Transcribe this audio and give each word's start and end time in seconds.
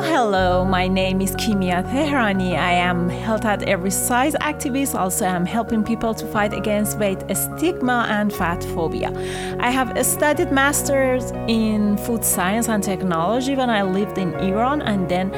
Hello, 0.00 0.64
my 0.64 0.86
name 0.86 1.20
is 1.20 1.34
Kimia 1.34 1.82
Tehrani. 1.82 2.56
I 2.56 2.70
am 2.70 3.08
health 3.08 3.44
at 3.44 3.64
every 3.64 3.90
size 3.90 4.34
activist. 4.34 4.94
Also, 4.94 5.26
I'm 5.26 5.44
helping 5.44 5.82
people 5.82 6.14
to 6.14 6.24
fight 6.26 6.52
against 6.52 6.98
weight 6.98 7.18
stigma 7.36 8.06
and 8.08 8.32
fat 8.32 8.62
phobia. 8.74 9.10
I 9.58 9.70
have 9.70 10.06
studied 10.06 10.52
masters 10.52 11.32
in 11.48 11.96
food 11.98 12.24
science 12.24 12.68
and 12.68 12.82
technology 12.82 13.56
when 13.56 13.70
I 13.70 13.82
lived 13.82 14.18
in 14.18 14.34
Iran 14.34 14.82
and 14.82 15.08
then 15.08 15.34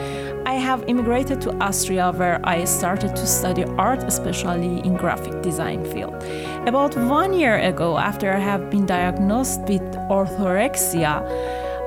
I 0.47 0.55
have 0.55 0.85
immigrated 0.89 1.41
to 1.43 1.57
Austria 1.63 2.13
where 2.13 2.39
I 2.45 2.65
started 2.65 3.17
to 3.17 3.27
study 3.27 3.65
art, 3.79 4.03
especially 4.03 4.81
in 4.81 4.97
graphic 4.97 5.41
design 5.43 5.85
field. 5.85 6.15
About 6.67 6.95
one 6.97 7.33
year 7.33 7.57
ago, 7.57 7.97
after 7.97 8.33
I 8.33 8.39
have 8.39 8.69
been 8.71 8.85
diagnosed 8.85 9.61
with 9.63 9.83
orthorexia, 10.11 11.23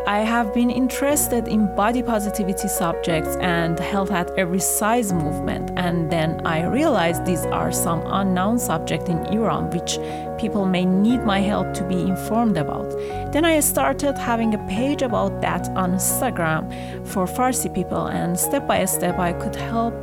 I 0.05 0.19
have 0.19 0.53
been 0.53 0.69
interested 0.69 1.47
in 1.47 1.73
body 1.77 2.03
positivity 2.03 2.67
subjects 2.67 3.37
and 3.37 3.79
health 3.79 4.11
at 4.11 4.37
every 4.37 4.59
size 4.59 5.13
movement, 5.13 5.71
and 5.77 6.11
then 6.11 6.45
I 6.45 6.65
realized 6.65 7.25
these 7.25 7.45
are 7.45 7.71
some 7.71 8.03
unknown 8.07 8.59
subjects 8.59 9.09
in 9.09 9.25
Iran 9.27 9.69
which 9.69 9.97
people 10.37 10.65
may 10.65 10.83
need 10.83 11.23
my 11.23 11.39
help 11.39 11.73
to 11.75 11.85
be 11.85 12.01
informed 12.01 12.57
about. 12.57 12.89
Then 13.31 13.45
I 13.45 13.61
started 13.61 14.17
having 14.17 14.53
a 14.53 14.67
page 14.67 15.03
about 15.03 15.39
that 15.39 15.69
on 15.69 15.93
Instagram 15.93 16.69
for 17.07 17.25
Farsi 17.25 17.73
people, 17.73 18.07
and 18.07 18.37
step 18.37 18.67
by 18.67 18.83
step 18.83 19.17
I 19.19 19.31
could 19.31 19.55
help 19.55 19.93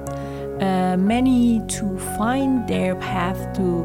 uh, 0.63 0.97
many 0.97 1.61
to 1.67 1.99
find 2.17 2.67
their 2.67 2.95
path 2.97 3.55
to 3.57 3.85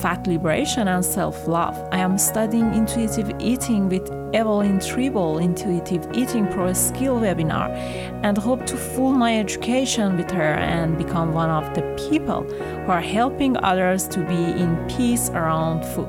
fat 0.00 0.26
liberation 0.26 0.88
and 0.88 1.04
self 1.04 1.46
love. 1.46 1.76
I 1.92 1.98
am 1.98 2.18
studying 2.18 2.74
intuitive 2.74 3.30
eating 3.38 3.88
with 3.88 4.23
Evelyn 4.34 4.78
Tribole 4.80 5.40
Intuitive 5.40 6.06
Eating 6.12 6.48
Pro 6.48 6.72
Skill 6.72 7.20
webinar 7.20 7.70
and 8.24 8.36
hope 8.36 8.66
to 8.66 8.76
full 8.76 9.12
my 9.12 9.38
education 9.38 10.16
with 10.16 10.30
her 10.32 10.54
and 10.54 10.98
become 10.98 11.32
one 11.32 11.50
of 11.50 11.72
the 11.74 11.82
people 12.08 12.42
who 12.42 12.90
are 12.90 13.00
helping 13.00 13.56
others 13.58 14.08
to 14.08 14.18
be 14.26 14.34
in 14.34 14.76
peace 14.88 15.30
around 15.30 15.84
food. 15.94 16.08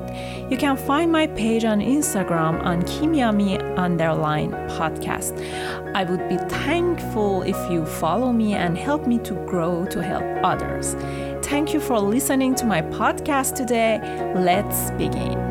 You 0.50 0.56
can 0.56 0.76
find 0.76 1.12
my 1.12 1.28
page 1.28 1.64
on 1.64 1.80
Instagram 1.80 2.64
on 2.64 2.82
Kimiami 2.82 3.78
underline 3.78 4.50
podcast. 4.70 5.32
I 5.94 6.02
would 6.02 6.28
be 6.28 6.36
thankful 6.48 7.42
if 7.42 7.56
you 7.70 7.86
follow 7.86 8.32
me 8.32 8.54
and 8.54 8.76
help 8.76 9.06
me 9.06 9.18
to 9.20 9.34
grow 9.46 9.86
to 9.86 10.02
help 10.02 10.24
others. 10.42 10.94
Thank 11.46 11.72
you 11.72 11.78
for 11.80 12.00
listening 12.00 12.56
to 12.56 12.66
my 12.66 12.82
podcast 12.82 13.54
today. 13.54 14.00
Let's 14.34 14.90
begin. 14.92 15.45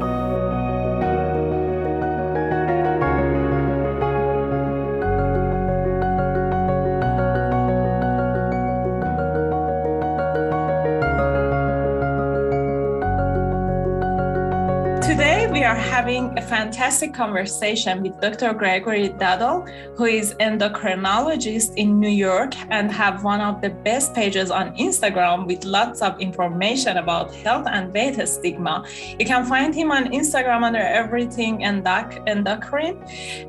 Having 15.96 16.38
a 16.38 16.42
fantastic 16.42 17.14
conversation 17.14 18.04
with 18.04 18.20
Dr. 18.20 18.54
Gregory 18.54 19.12
Dodell, 19.12 19.64
who 19.96 20.04
is 20.04 20.34
endocrinologist 20.42 21.74
in 21.78 22.02
New 22.02 22.10
York 22.10 22.54
and 22.70 22.92
have 22.92 23.24
one 23.24 23.40
of 23.40 23.62
the 23.62 23.70
best 23.70 24.14
pages 24.14 24.52
on 24.52 24.76
Instagram 24.76 25.48
with 25.48 25.64
lots 25.64 26.02
of 26.02 26.20
information 26.20 26.98
about 26.98 27.34
health 27.36 27.66
and 27.72 27.94
weight 27.94 28.18
stigma. 28.28 28.84
You 29.18 29.26
can 29.26 29.46
find 29.46 29.74
him 29.74 29.90
on 29.90 30.12
Instagram 30.12 30.64
under 30.64 30.80
everything 30.80 31.60
endoc- 31.60 32.22
endocrine. 32.28 32.98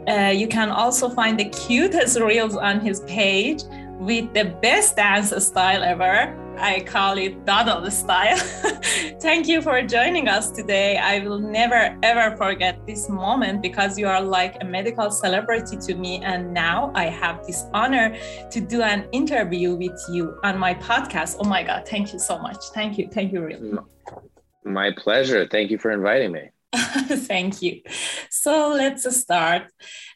Uh, 0.07 0.31
you 0.31 0.47
can 0.47 0.71
also 0.71 1.09
find 1.09 1.41
the 1.41 1.47
cutest 1.47 2.21
reels 2.21 2.55
on 2.55 2.79
his 2.79 3.01
page 3.09 3.65
with 3.99 4.33
the 4.35 4.45
best 4.63 4.95
dance 4.95 5.35
style 5.45 5.83
ever 5.83 6.46
I 6.59 6.81
call 6.81 7.19
it 7.19 7.45
Dodell 7.45 7.91
style. 7.91 8.37
Thank 9.21 9.47
you 9.47 9.61
for 9.61 9.83
joining 9.83 10.29
us 10.29 10.51
today. 10.51 10.97
I 10.97 11.21
will 11.21 11.39
never 11.39 11.99
ever 12.03 12.37
forget 12.37 12.87
this 12.87 13.09
moment 13.09 13.63
because 13.63 13.99
you 13.99 14.09
are 14.09 14.23
like 14.23 14.57
a 14.63 14.65
medical 14.65 15.11
celebrity 15.11 15.77
to 15.77 15.95
me. 15.95 16.23
And 16.23 16.55
now 16.55 16.93
I 16.95 17.05
have 17.05 17.47
this 17.47 17.65
honor 17.75 18.17
to 18.51 18.61
do 18.61 18.83
an 18.83 19.09
interview 19.13 19.75
with 19.75 19.99
you 20.11 20.39
on 20.45 20.59
my 20.59 20.75
podcast. 20.75 21.37
Oh 21.41 21.45
my 21.45 21.63
God. 21.63 21.87
Thank 21.87 22.13
you 22.13 22.19
so 22.19 22.39
much. 22.39 22.63
Thank 22.75 22.99
you. 22.99 23.09
Thank 23.13 23.33
you, 23.33 23.45
really. 23.45 23.79
My 24.65 24.93
pleasure. 24.97 25.47
Thank 25.47 25.71
you 25.71 25.79
for 25.79 25.91
inviting 25.91 26.33
me. 26.33 26.51
Thank 26.75 27.63
you. 27.63 27.83
So 28.31 28.71
let's 28.71 29.05
start. 29.17 29.73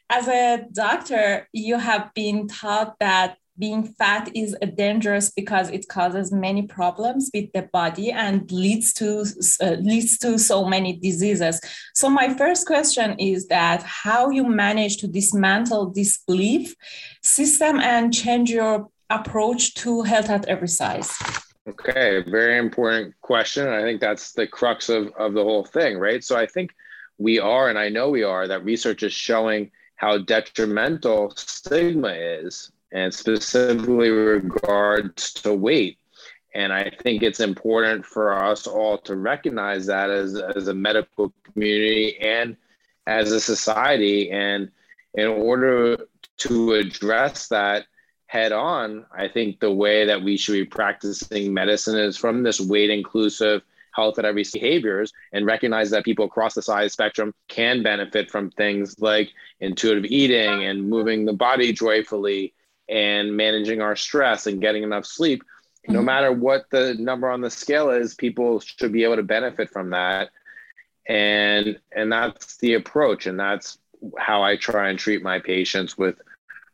As 0.09 0.27
a 0.27 0.65
doctor, 0.71 1.47
you 1.53 1.77
have 1.77 2.13
been 2.13 2.47
taught 2.47 2.99
that 2.99 3.37
being 3.61 3.83
fat 3.83 4.27
is 4.35 4.55
dangerous 4.75 5.29
because 5.29 5.69
it 5.69 5.87
causes 5.87 6.31
many 6.31 6.63
problems 6.63 7.29
with 7.31 7.47
the 7.53 7.61
body 7.71 8.11
and 8.11 8.51
leads 8.51 8.91
to 8.91 9.23
uh, 9.61 9.77
leads 9.91 10.17
to 10.17 10.39
so 10.39 10.65
many 10.65 10.91
diseases. 10.97 11.61
So 11.93 12.09
my 12.09 12.33
first 12.33 12.65
question 12.65 13.15
is 13.19 13.47
that 13.47 13.83
how 13.83 14.31
you 14.31 14.43
manage 14.43 14.97
to 14.97 15.07
dismantle 15.07 15.91
this 15.91 16.17
belief 16.27 16.75
system 17.21 17.79
and 17.79 18.11
change 18.11 18.49
your 18.49 18.89
approach 19.11 19.75
to 19.75 20.01
health 20.01 20.29
at 20.31 20.47
every 20.47 20.67
size? 20.79 21.09
Okay 21.69 22.23
very 22.39 22.57
important 22.57 23.13
question. 23.21 23.67
I 23.67 23.83
think 23.83 24.01
that's 24.01 24.33
the 24.33 24.47
crux 24.47 24.89
of, 24.89 25.03
of 25.23 25.33
the 25.33 25.43
whole 25.43 25.65
thing 25.65 25.99
right? 25.99 26.23
So 26.23 26.35
i 26.35 26.47
think 26.55 26.71
we 27.27 27.37
are 27.39 27.69
and 27.69 27.77
i 27.77 27.87
know 27.95 28.09
we 28.09 28.23
are 28.23 28.47
that 28.47 28.65
research 28.65 29.03
is 29.03 29.13
showing 29.13 29.69
how 29.97 30.17
detrimental 30.17 31.31
stigma 31.35 32.13
is 32.43 32.71
and 32.91 33.13
specifically 33.13 34.09
regards 34.09 35.33
to 35.33 35.53
weight. 35.53 35.97
And 36.53 36.73
I 36.73 36.91
think 37.01 37.23
it's 37.23 37.39
important 37.39 38.05
for 38.05 38.33
us 38.33 38.67
all 38.67 38.97
to 38.99 39.15
recognize 39.15 39.85
that 39.85 40.09
as, 40.09 40.35
as 40.35 40.67
a 40.67 40.73
medical 40.73 41.33
community 41.43 42.17
and 42.19 42.57
as 43.07 43.31
a 43.31 43.39
society. 43.39 44.31
And 44.31 44.69
in 45.13 45.27
order 45.27 45.97
to 46.39 46.73
address 46.73 47.47
that 47.47 47.85
head 48.27 48.51
on, 48.51 49.05
I 49.15 49.27
think 49.27 49.59
the 49.59 49.71
way 49.71 50.05
that 50.05 50.21
we 50.21 50.37
should 50.37 50.53
be 50.53 50.65
practicing 50.65 51.53
medicine 51.53 51.97
is 51.97 52.17
from 52.17 52.43
this 52.43 52.59
weight 52.59 52.89
inclusive 52.89 53.61
health 53.93 54.17
at 54.19 54.25
every 54.25 54.45
behaviors 54.51 55.11
and 55.33 55.45
recognize 55.45 55.89
that 55.89 56.05
people 56.05 56.25
across 56.25 56.53
the 56.53 56.61
size 56.61 56.93
spectrum 56.93 57.33
can 57.47 57.83
benefit 57.83 58.31
from 58.31 58.49
things 58.51 58.99
like 59.01 59.29
intuitive 59.59 60.05
eating 60.05 60.63
and 60.63 60.89
moving 60.89 61.25
the 61.25 61.33
body 61.33 61.73
joyfully 61.73 62.53
and 62.91 63.35
managing 63.35 63.81
our 63.81 63.95
stress 63.95 64.45
and 64.45 64.61
getting 64.61 64.83
enough 64.83 65.05
sleep 65.05 65.43
no 65.87 65.99
mm-hmm. 65.99 66.05
matter 66.05 66.31
what 66.31 66.69
the 66.69 66.93
number 66.95 67.29
on 67.29 67.41
the 67.41 67.49
scale 67.49 67.89
is 67.89 68.13
people 68.13 68.59
should 68.59 68.91
be 68.91 69.03
able 69.03 69.15
to 69.15 69.23
benefit 69.23 69.69
from 69.69 69.89
that. 69.91 70.29
And 71.07 71.79
and 71.91 72.11
that's 72.11 72.57
the 72.57 72.75
approach 72.75 73.25
and 73.25 73.39
that's 73.39 73.79
how 74.17 74.41
i 74.43 74.55
try 74.55 74.89
and 74.89 74.97
treat 74.97 75.21
my 75.21 75.39
patients 75.39 75.97
with 75.97 76.21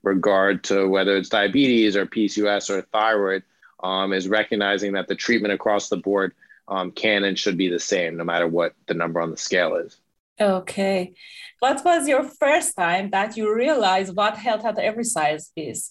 regard 0.04 0.64
to 0.66 0.88
whether 0.88 1.16
it's 1.18 1.30
diabetes 1.30 1.96
or 1.96 2.06
pcos 2.06 2.70
or 2.70 2.82
thyroid 2.82 3.44
um, 3.84 4.14
is 4.14 4.28
recognizing 4.28 4.94
that 4.94 5.08
the 5.08 5.16
treatment 5.16 5.54
across 5.54 5.90
the 5.90 5.98
board 5.98 6.34
um, 6.68 6.92
can 6.92 7.24
and 7.24 7.40
should 7.40 7.58
be 7.58 7.70
the 7.70 7.80
same 7.80 8.18
no 8.18 8.24
matter 8.24 8.48
what 8.48 8.74
the 8.88 8.94
number 8.94 9.22
on 9.22 9.32
the 9.32 9.38
scale 9.38 9.76
is. 9.76 9.98
Okay. 10.40 11.14
What 11.60 11.84
was 11.84 12.08
your 12.08 12.24
first 12.24 12.76
time 12.76 13.10
that 13.12 13.38
you 13.38 13.54
realized 13.54 14.16
what 14.16 14.38
health 14.38 14.66
at 14.66 14.78
every 14.78 15.06
size 15.06 15.52
is 15.56 15.90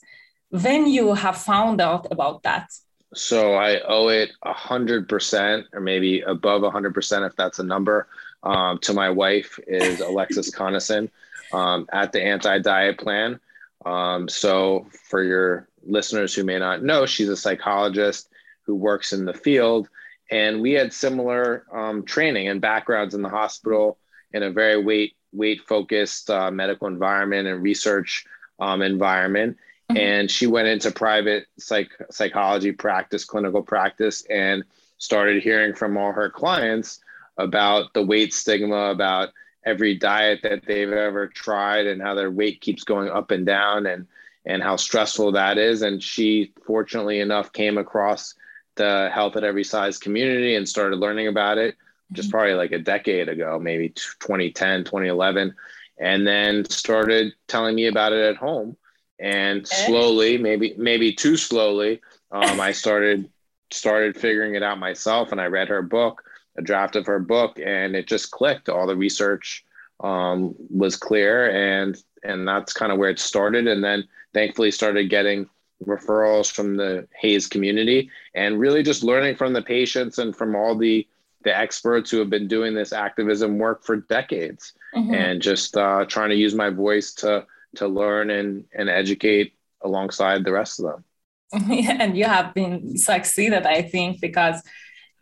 when 0.50 0.86
you 0.86 1.14
have 1.14 1.36
found 1.36 1.80
out 1.80 2.06
about 2.10 2.42
that? 2.42 2.70
So 3.14 3.54
I 3.54 3.80
owe 3.80 4.08
it 4.08 4.32
a 4.42 4.52
hundred 4.52 5.08
percent, 5.08 5.66
or 5.72 5.80
maybe 5.80 6.20
above 6.20 6.62
a 6.62 6.70
hundred 6.70 6.94
percent, 6.94 7.24
if 7.24 7.34
that's 7.36 7.58
a 7.58 7.64
number, 7.64 8.08
um, 8.42 8.78
to 8.80 8.92
my 8.92 9.10
wife 9.10 9.58
is 9.66 10.00
Alexis 10.00 10.50
Conason 10.50 11.10
um, 11.52 11.86
at 11.92 12.12
the 12.12 12.22
Anti 12.22 12.58
Diet 12.58 12.98
Plan. 12.98 13.40
Um, 13.84 14.28
so 14.28 14.86
for 15.08 15.22
your 15.22 15.68
listeners 15.84 16.34
who 16.34 16.44
may 16.44 16.58
not 16.58 16.82
know, 16.82 17.06
she's 17.06 17.28
a 17.28 17.36
psychologist 17.36 18.28
who 18.64 18.74
works 18.74 19.12
in 19.12 19.24
the 19.24 19.34
field, 19.34 19.88
and 20.30 20.60
we 20.60 20.72
had 20.72 20.92
similar 20.92 21.64
um, 21.72 22.04
training 22.04 22.48
and 22.48 22.60
backgrounds 22.60 23.14
in 23.14 23.22
the 23.22 23.28
hospital 23.28 23.98
in 24.32 24.42
a 24.42 24.50
very 24.50 24.82
weight 24.82 25.14
weight 25.32 25.60
focused 25.68 26.30
uh, 26.30 26.50
medical 26.50 26.86
environment 26.86 27.46
and 27.46 27.62
research 27.62 28.24
um, 28.58 28.82
environment 28.82 29.56
Mm-hmm. 29.90 29.96
And 29.98 30.30
she 30.30 30.46
went 30.46 30.68
into 30.68 30.90
private 30.90 31.46
psych 31.58 31.90
psychology 32.10 32.72
practice, 32.72 33.24
clinical 33.24 33.62
practice, 33.62 34.24
and 34.28 34.64
started 34.98 35.42
hearing 35.42 35.74
from 35.74 35.96
all 35.96 36.12
her 36.12 36.30
clients 36.30 37.00
about 37.36 37.92
the 37.94 38.02
weight 38.02 38.32
stigma, 38.34 38.90
about 38.90 39.30
every 39.64 39.94
diet 39.94 40.40
that 40.42 40.64
they've 40.66 40.92
ever 40.92 41.28
tried 41.28 41.86
and 41.86 42.00
how 42.00 42.14
their 42.14 42.30
weight 42.30 42.60
keeps 42.60 42.84
going 42.84 43.08
up 43.08 43.30
and 43.30 43.46
down 43.46 43.86
and 43.86 44.06
and 44.44 44.62
how 44.62 44.76
stressful 44.76 45.32
that 45.32 45.58
is. 45.58 45.82
And 45.82 46.02
she 46.02 46.52
fortunately 46.64 47.20
enough 47.20 47.52
came 47.52 47.78
across 47.78 48.34
the 48.76 49.10
health 49.12 49.36
at 49.36 49.44
every 49.44 49.64
size 49.64 49.98
community 49.98 50.54
and 50.54 50.68
started 50.68 50.98
learning 50.98 51.28
about 51.28 51.58
it 51.58 51.76
just 52.12 52.28
mm-hmm. 52.28 52.36
probably 52.36 52.54
like 52.54 52.72
a 52.72 52.78
decade 52.78 53.28
ago, 53.28 53.58
maybe 53.58 53.88
2010, 53.88 54.84
2011, 54.84 55.54
and 55.98 56.26
then 56.26 56.64
started 56.66 57.32
telling 57.48 57.74
me 57.74 57.86
about 57.86 58.12
it 58.12 58.30
at 58.30 58.36
home 58.36 58.76
and 59.18 59.60
okay. 59.60 59.86
slowly, 59.86 60.38
maybe 60.38 60.74
maybe 60.76 61.12
too 61.12 61.36
slowly, 61.36 62.00
um, 62.30 62.60
I 62.60 62.72
started 62.82 63.30
started 63.70 64.16
figuring 64.16 64.54
it 64.54 64.62
out 64.62 64.78
myself. 64.78 65.32
And 65.32 65.40
I 65.40 65.46
read 65.46 65.68
her 65.68 65.82
book, 65.82 66.22
a 66.56 66.62
draft 66.62 66.96
of 66.96 67.06
her 67.06 67.18
book, 67.18 67.58
and 67.58 67.96
it 67.96 68.06
just 68.06 68.30
clicked. 68.30 68.68
All 68.68 68.86
the 68.86 68.96
research 68.96 69.64
um, 70.00 70.54
was 70.70 70.96
clear, 70.96 71.50
and 71.50 71.96
and 72.22 72.46
that's 72.46 72.72
kind 72.72 72.92
of 72.92 72.98
where 72.98 73.10
it 73.10 73.18
started. 73.18 73.66
And 73.66 73.82
then 73.82 74.06
thankfully 74.34 74.70
started 74.70 75.10
getting 75.10 75.48
referrals 75.84 76.50
from 76.50 76.76
the 76.76 77.06
HAES 77.20 77.48
community, 77.48 78.10
and 78.34 78.58
really 78.58 78.82
just 78.82 79.02
learning 79.02 79.36
from 79.36 79.52
the 79.52 79.62
patients 79.62 80.18
and 80.18 80.34
from 80.34 80.54
all 80.54 80.74
the 80.76 81.06
the 81.42 81.56
experts 81.56 82.10
who 82.10 82.18
have 82.18 82.30
been 82.30 82.48
doing 82.48 82.74
this 82.74 82.92
activism 82.92 83.58
work 83.58 83.84
for 83.84 83.96
decades, 83.96 84.72
mm-hmm. 84.94 85.14
and 85.14 85.40
just 85.40 85.76
uh, 85.76 86.04
trying 86.06 86.30
to 86.30 86.36
use 86.36 86.54
my 86.54 86.70
voice 86.70 87.12
to 87.14 87.46
to 87.76 87.88
learn 87.88 88.30
and 88.30 88.64
and 88.72 88.88
educate 88.88 89.54
alongside 89.82 90.44
the 90.44 90.52
rest 90.52 90.80
of 90.80 90.86
them. 90.86 91.04
and 92.00 92.16
you 92.16 92.24
have 92.24 92.54
been 92.54 92.96
succeeded, 92.98 93.66
I 93.66 93.82
think, 93.82 94.20
because 94.20 94.62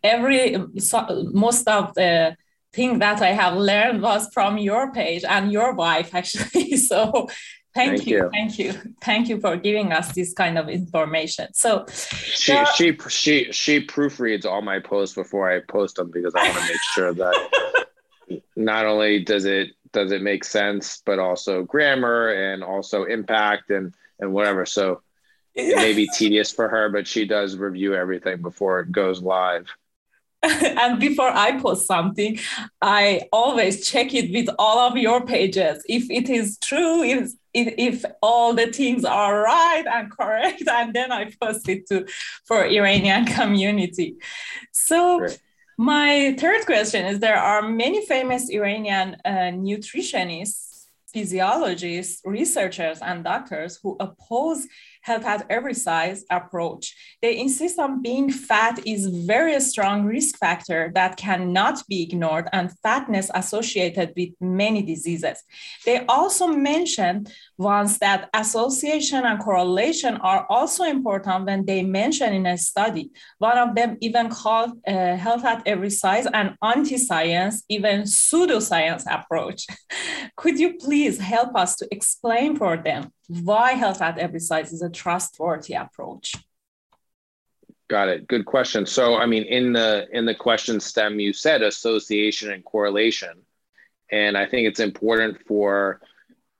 every 0.03 0.57
so, 0.77 1.29
most 1.31 1.67
of 1.67 1.93
the 1.93 2.35
thing 2.73 2.99
that 2.99 3.21
I 3.21 3.31
have 3.31 3.55
learned 3.55 4.01
was 4.01 4.27
from 4.33 4.57
your 4.57 4.91
page 4.91 5.23
and 5.23 5.51
your 5.51 5.73
wife 5.73 6.13
actually. 6.13 6.77
so 6.91 7.29
thank, 7.73 7.97
thank 7.97 8.07
you, 8.07 8.17
you, 8.17 8.29
thank 8.31 8.59
you, 8.59 8.73
thank 9.01 9.29
you 9.29 9.39
for 9.39 9.55
giving 9.55 9.93
us 9.93 10.13
this 10.13 10.33
kind 10.33 10.57
of 10.57 10.67
information. 10.67 11.53
So 11.53 11.85
she 11.89 12.53
uh, 12.53 12.65
she 12.65 12.97
she 13.09 13.51
she 13.51 13.85
proofreads 13.85 14.45
all 14.45 14.61
my 14.61 14.79
posts 14.79 15.15
before 15.15 15.51
I 15.51 15.61
post 15.61 15.95
them 15.95 16.11
because 16.11 16.33
I 16.35 16.43
want 16.49 16.61
to 16.61 16.67
make 16.73 16.81
sure 16.93 17.13
that 17.13 17.49
not 18.55 18.85
only 18.85 19.23
does 19.23 19.45
it 19.45 19.69
does 19.95 20.11
it 20.11 20.21
make 20.21 20.43
sense, 20.43 21.01
but 21.05 21.17
also 21.17 21.63
grammar 21.63 22.29
and 22.29 22.63
also 22.63 23.05
impact 23.05 23.71
and 23.71 23.93
and 24.19 24.31
whatever. 24.31 24.65
So 24.65 25.01
it 25.55 25.75
may 25.75 25.93
be 25.93 26.07
tedious 26.17 26.51
for 26.51 26.69
her, 26.69 26.89
but 26.89 27.07
she 27.07 27.25
does 27.25 27.57
review 27.57 27.95
everything 27.95 28.41
before 28.41 28.81
it 28.81 28.91
goes 28.91 29.21
live. 29.21 29.67
and 30.43 30.99
before 30.99 31.29
I 31.29 31.59
post 31.59 31.87
something, 31.87 32.37
I 32.81 33.23
always 33.31 33.87
check 33.87 34.13
it 34.13 34.31
with 34.31 34.53
all 34.59 34.79
of 34.79 34.97
your 34.97 35.25
pages. 35.25 35.83
If 35.87 36.09
it 36.11 36.29
is 36.29 36.57
true, 36.59 37.03
if, 37.03 37.31
if, 37.53 38.05
all 38.21 38.53
the 38.53 38.67
things 38.67 39.05
are 39.05 39.41
right 39.41 39.85
and 39.87 40.11
correct, 40.11 40.63
and 40.69 40.93
then 40.93 41.11
I 41.11 41.31
post 41.41 41.67
it 41.69 41.87
to 41.87 42.05
for 42.45 42.65
Iranian 42.65 43.25
community. 43.25 44.17
So. 44.71 45.27
My 45.77 46.35
third 46.39 46.65
question 46.65 47.05
is 47.05 47.19
there 47.19 47.37
are 47.37 47.61
many 47.61 48.05
famous 48.05 48.49
Iranian 48.49 49.17
uh, 49.25 49.51
nutritionists, 49.51 50.87
physiologists, 51.13 52.21
researchers, 52.25 52.99
and 53.01 53.23
doctors 53.23 53.79
who 53.81 53.97
oppose 53.99 54.67
health 55.05 55.25
at 55.25 55.45
every 55.51 55.75
size 55.75 56.25
approach. 56.31 56.95
They 57.21 57.37
insist 57.37 57.77
on 57.77 58.01
being 58.01 58.31
fat 58.31 58.79
is 58.87 59.05
very 59.05 59.59
strong 59.59 60.05
risk 60.05 60.37
factor 60.39 60.91
that 60.95 61.15
cannot 61.15 61.83
be 61.87 62.01
ignored 62.01 62.47
and 62.51 62.73
fatness 62.81 63.29
associated 63.35 64.13
with 64.17 64.29
many 64.41 64.81
diseases. 64.81 65.37
They 65.85 66.05
also 66.07 66.47
mention 66.47 67.27
once 67.57 67.99
that 67.99 68.29
association 68.33 69.23
and 69.25 69.39
correlation 69.39 70.17
are 70.17 70.47
also 70.49 70.83
important 70.83 71.45
when 71.45 71.65
they 71.65 71.83
mention 71.83 72.33
in 72.33 72.47
a 72.47 72.57
study. 72.57 73.11
One 73.37 73.59
of 73.59 73.75
them 73.75 73.97
even 74.01 74.29
called 74.29 74.71
uh, 74.87 75.15
health 75.15 75.45
at 75.45 75.61
every 75.67 75.91
size 75.91 76.25
an 76.33 76.57
anti-science, 76.63 77.63
even 77.69 78.01
pseudoscience 78.03 79.03
approach. 79.07 79.67
Could 80.35 80.59
you 80.59 80.73
please 80.77 81.19
help 81.19 81.55
us 81.55 81.75
to 81.77 81.87
explain 81.91 82.55
for 82.55 82.75
them 82.75 83.11
why 83.27 83.73
health 83.73 84.01
at 84.01 84.17
every 84.17 84.39
size 84.39 84.71
is 84.71 84.81
a 84.81 84.89
trustworthy 84.89 85.73
approach? 85.73 86.35
Got 87.87 88.09
it. 88.09 88.27
Good 88.27 88.45
question. 88.45 88.85
So, 88.85 89.15
I 89.15 89.27
mean, 89.27 89.43
in 89.43 89.73
the 89.73 90.07
in 90.11 90.25
the 90.25 90.33
question 90.33 90.79
stem, 90.79 91.19
you 91.19 91.33
said 91.33 91.61
association 91.61 92.51
and 92.51 92.65
correlation, 92.65 93.43
and 94.11 94.35
I 94.35 94.47
think 94.47 94.67
it's 94.67 94.79
important 94.79 95.37
for 95.47 96.01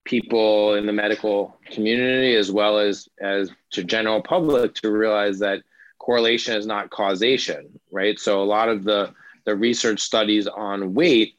people 0.04 0.76
in 0.76 0.86
the 0.86 0.94
medical 0.94 1.58
community 1.72 2.36
as 2.36 2.52
well 2.52 2.78
as 2.78 3.10
as 3.20 3.50
to 3.72 3.84
general 3.84 4.22
public 4.22 4.76
to 4.76 4.92
realize 4.92 5.40
that 5.40 5.64
correlation 5.98 6.56
is 6.56 6.68
not 6.68 6.92
causation, 6.92 7.80
right? 7.90 8.20
So, 8.20 8.44
a 8.44 8.46
lot 8.46 8.70
of 8.70 8.84
the 8.84 9.12
the 9.46 9.56
research 9.56 10.02
studies 10.02 10.46
on 10.46 10.94
weight 10.94 11.36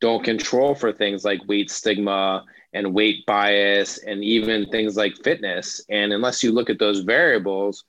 don't 0.00 0.24
control 0.24 0.74
for 0.74 0.90
things 0.90 1.24
like 1.24 1.46
weight 1.46 1.70
stigma 1.70 2.44
and 2.78 2.94
weight 2.94 3.26
bias 3.26 3.98
and 3.98 4.22
even 4.22 4.70
things 4.70 4.96
like 4.96 5.16
fitness. 5.24 5.80
And 5.88 6.12
unless 6.12 6.44
you 6.44 6.52
look 6.52 6.70
at 6.70 6.78
those 6.78 7.00
variables, 7.00 7.82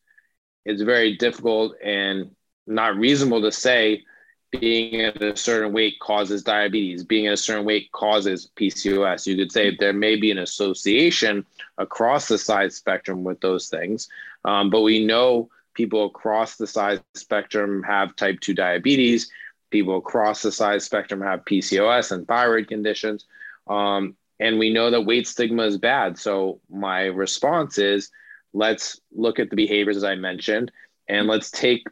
it's 0.65 0.81
very 0.81 1.15
difficult 1.15 1.75
and 1.83 2.31
not 2.65 2.97
reasonable 2.97 3.41
to 3.43 3.51
say 3.51 4.03
being 4.51 5.01
at 5.01 5.21
a 5.21 5.35
certain 5.35 5.73
weight 5.73 5.99
causes 5.99 6.41
diabetes, 6.41 7.03
being 7.03 7.27
at 7.27 7.33
a 7.33 7.37
certain 7.37 7.65
weight 7.65 7.91
causes 7.91 8.49
PCOS. 8.55 9.27
You 9.27 9.37
could 9.37 9.51
say 9.51 9.77
there 9.79 9.93
may 9.93 10.15
be 10.15 10.31
an 10.31 10.39
association 10.39 11.45
across 11.77 12.27
the 12.27 12.39
size 12.39 12.75
spectrum 12.75 13.23
with 13.23 13.39
those 13.41 13.69
things, 13.69 14.09
um, 14.43 14.71
but 14.71 14.81
we 14.81 15.05
know 15.05 15.51
people 15.75 16.07
across 16.07 16.55
the 16.55 16.65
size 16.65 16.99
spectrum 17.13 17.83
have 17.83 18.15
type 18.15 18.39
2 18.39 18.55
diabetes, 18.55 19.29
people 19.69 19.97
across 19.97 20.41
the 20.41 20.51
size 20.51 20.83
spectrum 20.83 21.21
have 21.21 21.45
PCOS 21.45 22.11
and 22.11 22.27
thyroid 22.27 22.67
conditions. 22.67 23.25
Um, 23.67 24.15
and 24.39 24.59
we 24.59 24.71
know 24.71 24.91
that 24.91 25.05
weight 25.05 25.27
stigma 25.27 25.63
is 25.63 25.77
bad. 25.77 26.17
So 26.17 26.61
my 26.69 27.05
response 27.05 27.77
is 27.77 28.09
let's 28.53 28.99
look 29.11 29.39
at 29.39 29.49
the 29.49 29.55
behaviors 29.55 29.97
as 29.97 30.03
I 30.03 30.15
mentioned, 30.15 30.71
and 31.07 31.27
let's 31.27 31.51
take 31.51 31.85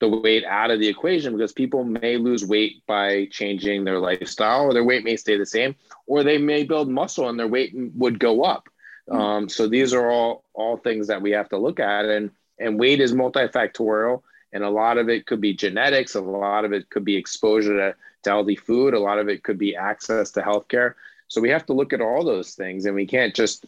the 0.00 0.08
weight 0.08 0.44
out 0.44 0.70
of 0.70 0.80
the 0.80 0.88
equation 0.88 1.32
because 1.32 1.52
people 1.52 1.84
may 1.84 2.16
lose 2.16 2.44
weight 2.44 2.84
by 2.86 3.28
changing 3.30 3.84
their 3.84 3.98
lifestyle, 3.98 4.62
or 4.62 4.72
their 4.72 4.84
weight 4.84 5.04
may 5.04 5.16
stay 5.16 5.36
the 5.36 5.46
same, 5.46 5.76
or 6.06 6.22
they 6.22 6.38
may 6.38 6.64
build 6.64 6.88
muscle 6.88 7.28
and 7.28 7.38
their 7.38 7.46
weight 7.46 7.72
would 7.94 8.18
go 8.18 8.42
up. 8.42 8.68
Mm-hmm. 9.08 9.20
Um, 9.20 9.48
so 9.48 9.68
these 9.68 9.94
are 9.94 10.10
all 10.10 10.44
all 10.54 10.76
things 10.76 11.06
that 11.06 11.22
we 11.22 11.30
have 11.32 11.48
to 11.50 11.58
look 11.58 11.80
at, 11.80 12.04
and 12.04 12.30
and 12.58 12.78
weight 12.78 13.00
is 13.00 13.14
multifactorial, 13.14 14.22
and 14.52 14.64
a 14.64 14.70
lot 14.70 14.98
of 14.98 15.08
it 15.08 15.26
could 15.26 15.40
be 15.40 15.54
genetics, 15.54 16.14
a 16.14 16.20
lot 16.20 16.64
of 16.64 16.72
it 16.72 16.90
could 16.90 17.04
be 17.04 17.16
exposure 17.16 17.76
to, 17.76 17.94
to 18.24 18.30
healthy 18.30 18.56
food, 18.56 18.94
a 18.94 18.98
lot 18.98 19.18
of 19.18 19.28
it 19.28 19.42
could 19.44 19.58
be 19.58 19.76
access 19.76 20.32
to 20.32 20.40
healthcare. 20.40 20.94
So 21.28 21.40
we 21.40 21.50
have 21.50 21.66
to 21.66 21.72
look 21.72 21.92
at 21.92 22.00
all 22.00 22.24
those 22.24 22.54
things 22.54 22.86
and 22.86 22.94
we 22.94 23.06
can't 23.06 23.34
just 23.34 23.66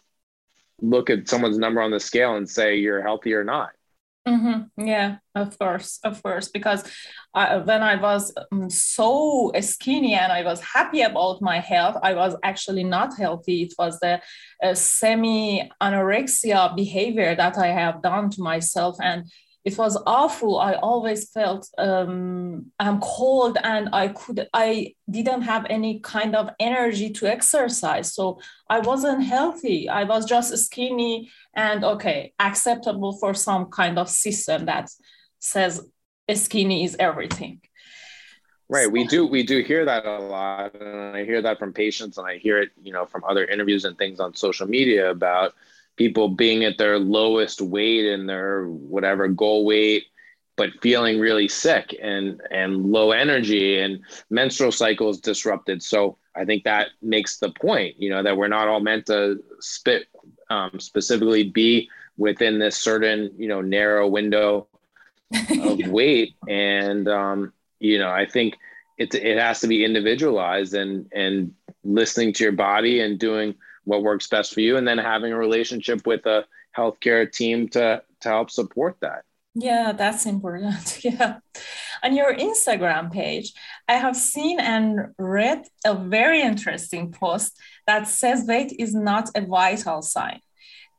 look 0.81 1.11
at 1.11 1.29
someone's 1.29 1.59
number 1.59 1.81
on 1.81 1.91
the 1.91 2.01
scale 2.01 2.37
and 2.37 2.49
say 2.49 2.77
you're 2.77 3.03
healthy 3.03 3.35
or 3.35 3.45
not. 3.45 3.71
Mm-hmm. 4.29 4.87
Yeah, 4.87 5.17
of 5.35 5.59
course, 5.59 5.99
of 6.05 6.23
course. 6.23 6.49
Because 6.49 6.85
I, 7.35 7.57
when 7.57 7.83
I 7.83 7.97
was 7.97 8.33
um, 8.53 8.69
so 8.69 9.51
skinny 9.61 10.15
and 10.15 10.31
I 10.31 10.43
was 10.45 10.61
happy 10.61 11.01
about 11.01 11.41
my 11.41 11.59
health, 11.59 11.97
I 12.03 12.15
was 12.15 12.37
actually 12.43 12.85
not 12.85 13.17
healthy. 13.17 13.63
It 13.63 13.75
was 13.79 13.99
the 14.01 14.21
uh, 14.63 14.75
semi 14.75 15.71
anorexia 15.81 16.77
behavior 16.77 17.35
that 17.35 17.57
I 17.57 17.69
have 17.69 18.03
done 18.03 18.29
to 18.31 18.43
myself. 18.43 18.97
And 19.03 19.25
it 19.71 19.79
was 19.79 19.97
awful. 20.07 20.59
I 20.59 20.75
always 20.75 21.31
felt 21.31 21.69
um, 21.79 22.73
i'm 22.79 23.01
cold 23.01 23.57
and 23.63 23.89
i 23.93 24.09
could 24.09 24.49
i 24.53 24.95
didn't 25.09 25.43
have 25.43 25.67
any 25.71 26.01
kind 26.01 26.35
of 26.35 26.51
energy 26.59 27.11
to 27.11 27.27
exercise. 27.27 28.15
So 28.15 28.41
i 28.69 28.79
wasn't 28.81 29.23
healthy. 29.25 29.89
I 29.89 30.05
was 30.05 30.25
just 30.25 30.57
skinny 30.67 31.31
and 31.55 31.85
okay 31.85 32.33
acceptable 32.39 33.13
for 33.21 33.33
some 33.35 33.67
kind 33.67 33.99
of 33.99 34.09
system 34.09 34.67
that 34.67 34.91
says 35.39 35.73
skinny 36.35 36.85
is 36.85 36.97
everything. 36.99 37.61
Right. 38.69 38.91
We 38.91 39.05
do 39.05 39.27
we 39.27 39.43
do 39.43 39.63
hear 39.63 39.85
that 39.85 40.05
a 40.07 40.19
lot. 40.19 40.75
And 40.75 41.17
i 41.17 41.25
hear 41.25 41.43
that 41.43 41.59
from 41.59 41.73
patients 41.73 42.19
and 42.19 42.27
i 42.27 42.35
hear 42.39 42.57
it 42.65 42.71
you 42.87 42.93
know 42.93 43.05
from 43.07 43.23
other 43.31 43.45
interviews 43.45 43.85
and 43.85 43.97
things 43.97 44.19
on 44.21 44.35
social 44.35 44.67
media 44.67 45.11
about 45.11 45.55
people 46.01 46.29
being 46.31 46.65
at 46.65 46.79
their 46.79 46.99
lowest 46.99 47.61
weight 47.61 48.07
and 48.07 48.27
their 48.27 48.65
whatever 48.65 49.29
goal 49.29 49.67
weight 49.67 50.05
but 50.57 50.71
feeling 50.81 51.21
really 51.21 51.47
sick 51.47 51.95
and 52.01 52.41
and 52.51 52.87
low 52.87 53.13
energy 53.13 53.79
and 53.79 54.01
menstrual 54.31 54.73
cycles 54.73 55.21
disrupted. 55.21 55.83
So 55.83 56.17
i 56.35 56.47
think 56.47 56.65
that 56.65 56.87
makes 57.03 57.39
the 57.39 57.51
point 57.51 57.97
you 57.99 58.09
know 58.09 58.23
that 58.23 58.35
we're 58.35 58.57
not 58.57 58.67
all 58.67 58.81
meant 58.81 59.05
to 59.07 59.45
spit 59.59 60.07
um, 60.49 60.81
specifically 60.81 61.45
be 61.45 61.91
within 62.17 62.59
this 62.59 62.79
certain 62.79 63.31
you 63.37 63.49
know 63.49 63.61
narrow 63.61 64.09
window 64.09 64.69
of 65.51 65.87
weight. 65.89 66.35
And 66.49 67.09
um, 67.09 67.53
you 67.79 67.99
know 67.99 68.11
i 68.11 68.25
think 68.25 68.57
it, 68.97 69.15
it 69.15 69.39
has 69.39 69.61
to 69.61 69.69
be 69.69 69.85
individualized 69.85 70.73
and 70.73 71.11
and 71.13 71.53
listening 71.85 72.33
to 72.35 72.45
your 72.45 72.57
body 72.71 73.01
and 73.01 73.19
doing 73.19 73.55
what 73.91 74.03
works 74.03 74.27
best 74.29 74.55
for 74.55 74.61
you 74.61 74.77
and 74.79 74.87
then 74.89 74.99
having 74.99 75.33
a 75.33 75.39
relationship 75.39 76.07
with 76.07 76.25
a 76.27 76.45
healthcare 76.77 77.31
team 77.31 77.69
to 77.69 78.03
to 78.21 78.29
help 78.29 78.51
support 78.51 78.97
that. 79.01 79.25
Yeah 79.55 79.93
that's 79.93 80.27
important. 80.27 81.01
Yeah. 81.05 81.39
On 82.03 82.17
your 82.17 82.35
instagram 82.35 83.13
page 83.13 83.53
i 83.87 83.95
have 84.05 84.17
seen 84.17 84.59
and 84.59 84.89
read 85.19 85.61
a 85.85 85.95
very 85.95 86.41
interesting 86.41 87.13
post 87.13 87.59
that 87.87 88.09
says 88.09 88.47
weight 88.47 88.73
is 88.79 88.95
not 88.95 89.29
a 89.35 89.43
vital 89.45 90.01
sign 90.01 90.41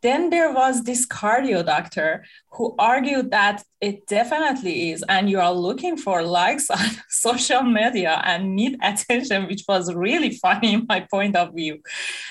then 0.02 0.30
there 0.30 0.52
was 0.54 0.84
this 0.84 1.06
cardio 1.06 1.66
doctor 1.66 2.26
who 2.52 2.76
argued 2.78 3.32
that 3.32 3.64
it 3.80 4.08
definitely 4.08 4.92
is, 4.92 5.04
and 5.08 5.30
you 5.30 5.40
are 5.40 5.54
looking 5.54 5.98
for 5.98 6.24
likes 6.24 6.70
on 6.80 6.86
social 7.10 7.64
media 7.64 8.22
and 8.26 8.56
need 8.56 8.78
attention, 8.82 9.48
which 9.48 9.64
was 9.68 9.94
really 9.94 10.32
funny 10.32 10.74
in 10.74 10.86
my 10.88 11.02
point 11.12 11.36
of 11.36 11.54
view, 11.54 11.80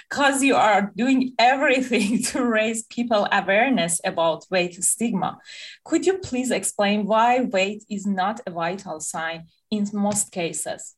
because 0.08 0.42
you 0.42 0.56
are 0.56 0.92
doing 0.96 1.32
everything 1.38 2.22
to 2.30 2.44
raise 2.44 2.84
people 2.84 3.26
awareness 3.32 4.00
about 4.04 4.46
weight 4.50 4.74
stigma. 4.82 5.38
Could 5.84 6.06
you 6.06 6.18
please 6.18 6.50
explain 6.50 7.06
why 7.06 7.40
weight 7.40 7.84
is 7.88 8.06
not 8.06 8.40
a 8.46 8.50
vital 8.50 9.00
sign 9.00 9.46
in 9.70 9.88
most 9.92 10.32
cases? 10.32 10.96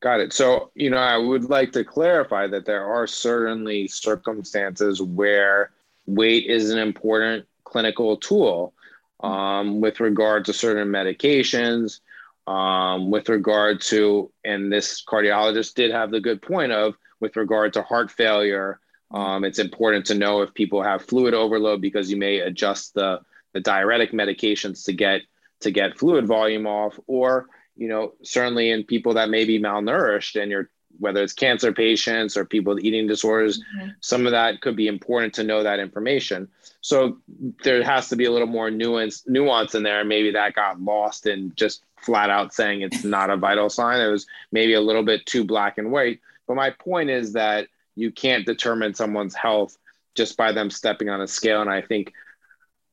Got 0.00 0.20
it. 0.20 0.32
So, 0.32 0.70
you 0.74 0.88
know, 0.88 0.96
I 0.96 1.18
would 1.18 1.50
like 1.50 1.72
to 1.72 1.84
clarify 1.84 2.46
that 2.46 2.64
there 2.64 2.84
are 2.84 3.06
certainly 3.06 3.86
circumstances 3.86 5.02
where 5.02 5.70
weight 6.06 6.46
is 6.46 6.70
an 6.70 6.78
important 6.78 7.46
clinical 7.64 8.16
tool 8.16 8.72
um, 9.20 9.80
with 9.80 10.00
regard 10.00 10.46
to 10.46 10.54
certain 10.54 10.88
medications, 10.88 12.00
um, 12.46 13.10
with 13.10 13.28
regard 13.28 13.82
to, 13.82 14.30
and 14.42 14.72
this 14.72 15.04
cardiologist 15.04 15.74
did 15.74 15.90
have 15.90 16.10
the 16.10 16.20
good 16.20 16.40
point 16.40 16.72
of, 16.72 16.94
with 17.20 17.36
regard 17.36 17.74
to 17.74 17.82
heart 17.82 18.10
failure, 18.10 18.80
um, 19.10 19.44
it's 19.44 19.58
important 19.58 20.06
to 20.06 20.14
know 20.14 20.40
if 20.40 20.54
people 20.54 20.82
have 20.82 21.04
fluid 21.04 21.34
overload 21.34 21.82
because 21.82 22.10
you 22.10 22.16
may 22.16 22.38
adjust 22.38 22.94
the, 22.94 23.20
the 23.52 23.60
diuretic 23.60 24.12
medications 24.12 24.84
to 24.86 24.92
get 24.92 25.22
to 25.60 25.70
get 25.70 25.98
fluid 25.98 26.26
volume 26.26 26.66
off, 26.66 26.98
or 27.06 27.46
you 27.80 27.88
know, 27.88 28.12
certainly 28.22 28.70
in 28.70 28.84
people 28.84 29.14
that 29.14 29.30
may 29.30 29.44
be 29.44 29.58
malnourished 29.58 30.40
and 30.40 30.50
you're 30.50 30.68
whether 30.98 31.22
it's 31.22 31.32
cancer 31.32 31.72
patients 31.72 32.36
or 32.36 32.44
people 32.44 32.74
with 32.74 32.84
eating 32.84 33.06
disorders, 33.06 33.58
mm-hmm. 33.58 33.88
some 34.00 34.26
of 34.26 34.32
that 34.32 34.60
could 34.60 34.76
be 34.76 34.86
important 34.86 35.32
to 35.32 35.42
know 35.42 35.62
that 35.62 35.78
information. 35.78 36.46
So 36.82 37.18
there 37.64 37.82
has 37.82 38.10
to 38.10 38.16
be 38.16 38.26
a 38.26 38.30
little 38.30 38.48
more 38.48 38.70
nuance 38.70 39.26
nuance 39.26 39.74
in 39.74 39.82
there. 39.82 40.04
Maybe 40.04 40.30
that 40.32 40.54
got 40.54 40.80
lost 40.80 41.26
in 41.26 41.52
just 41.56 41.84
flat 41.96 42.28
out 42.28 42.52
saying 42.52 42.82
it's 42.82 43.02
not 43.04 43.30
a 43.30 43.36
vital 43.36 43.70
sign. 43.70 44.00
It 44.00 44.10
was 44.10 44.26
maybe 44.52 44.74
a 44.74 44.80
little 44.80 45.02
bit 45.02 45.24
too 45.24 45.44
black 45.44 45.78
and 45.78 45.90
white. 45.90 46.20
But 46.46 46.56
my 46.56 46.70
point 46.70 47.08
is 47.08 47.32
that 47.32 47.68
you 47.94 48.10
can't 48.10 48.44
determine 48.44 48.92
someone's 48.92 49.34
health 49.34 49.78
just 50.14 50.36
by 50.36 50.52
them 50.52 50.70
stepping 50.70 51.08
on 51.08 51.22
a 51.22 51.26
scale. 51.26 51.62
And 51.62 51.70
I 51.70 51.80
think 51.80 52.12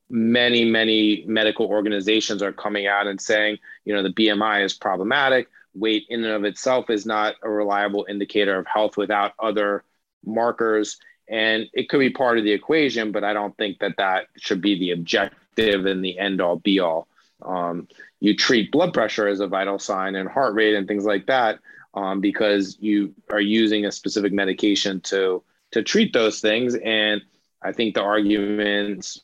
many, 0.09 0.65
many 0.65 1.23
medical 1.27 1.65
organizations 1.65 2.41
are 2.41 2.53
coming 2.53 2.87
out 2.87 3.07
and 3.07 3.19
saying, 3.19 3.57
you 3.85 3.93
know, 3.93 4.03
the 4.03 4.13
BMI 4.13 4.63
is 4.63 4.73
problematic. 4.73 5.49
Weight 5.73 6.05
in 6.09 6.23
and 6.23 6.33
of 6.33 6.43
itself 6.43 6.89
is 6.89 7.05
not 7.05 7.35
a 7.43 7.49
reliable 7.49 8.05
indicator 8.09 8.57
of 8.57 8.65
health 8.65 8.97
without 8.97 9.33
other 9.39 9.83
markers. 10.25 10.97
And 11.29 11.65
it 11.73 11.89
could 11.89 11.99
be 11.99 12.09
part 12.09 12.37
of 12.37 12.45
the 12.45 12.51
equation, 12.51 13.11
but 13.11 13.23
I 13.23 13.33
don't 13.33 13.55
think 13.57 13.79
that 13.79 13.97
that 13.97 14.27
should 14.37 14.61
be 14.61 14.79
the 14.79 14.91
objective 14.91 15.85
and 15.85 16.03
the 16.03 16.17
end 16.17 16.41
all 16.41 16.55
be 16.57 16.79
all. 16.79 17.07
Um, 17.45 17.87
you 18.19 18.35
treat 18.35 18.71
blood 18.71 18.93
pressure 18.93 19.27
as 19.27 19.41
a 19.41 19.47
vital 19.47 19.77
sign 19.77 20.15
and 20.15 20.27
heart 20.27 20.55
rate 20.55 20.75
and 20.75 20.87
things 20.87 21.05
like 21.05 21.27
that 21.27 21.59
um, 21.93 22.21
because 22.21 22.77
you 22.79 23.13
are 23.29 23.41
using 23.41 23.85
a 23.85 23.91
specific 23.91 24.33
medication 24.33 25.01
to 25.01 25.43
to 25.71 25.83
treat 25.83 26.13
those 26.13 26.39
things. 26.39 26.75
And 26.75 27.21
I 27.61 27.73
think 27.73 27.93
the 27.93 28.01
arguments 28.01 29.21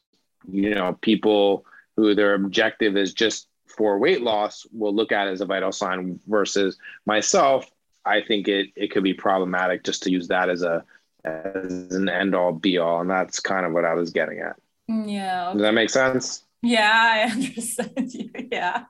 you 0.51 0.75
know, 0.75 0.97
people 1.01 1.65
who 1.95 2.15
their 2.15 2.33
objective 2.33 2.97
is 2.97 3.13
just 3.13 3.47
for 3.67 3.97
weight 3.97 4.21
loss 4.21 4.65
will 4.71 4.93
look 4.93 5.11
at 5.11 5.27
it 5.27 5.31
as 5.31 5.41
a 5.41 5.45
vital 5.45 5.71
sign 5.71 6.19
versus 6.27 6.77
myself. 7.05 7.69
I 8.05 8.21
think 8.21 8.47
it, 8.47 8.69
it 8.75 8.91
could 8.91 9.03
be 9.03 9.13
problematic 9.13 9.83
just 9.83 10.03
to 10.03 10.11
use 10.11 10.27
that 10.27 10.49
as 10.49 10.61
a 10.61 10.83
as 11.25 11.93
an 11.93 12.09
end 12.09 12.35
all 12.35 12.51
be 12.51 12.77
all. 12.77 12.99
And 12.99 13.09
that's 13.09 13.39
kind 13.39 13.65
of 13.65 13.71
what 13.71 13.85
I 13.85 13.93
was 13.93 14.11
getting 14.11 14.39
at. 14.39 14.57
Mm, 14.91 15.11
yeah. 15.11 15.49
Okay. 15.49 15.53
Does 15.53 15.61
that 15.61 15.73
make 15.73 15.89
sense? 15.89 16.43
Yeah, 16.61 16.91
I 16.91 17.21
understand 17.31 18.13
you. 18.13 18.29
Yeah, 18.51 18.83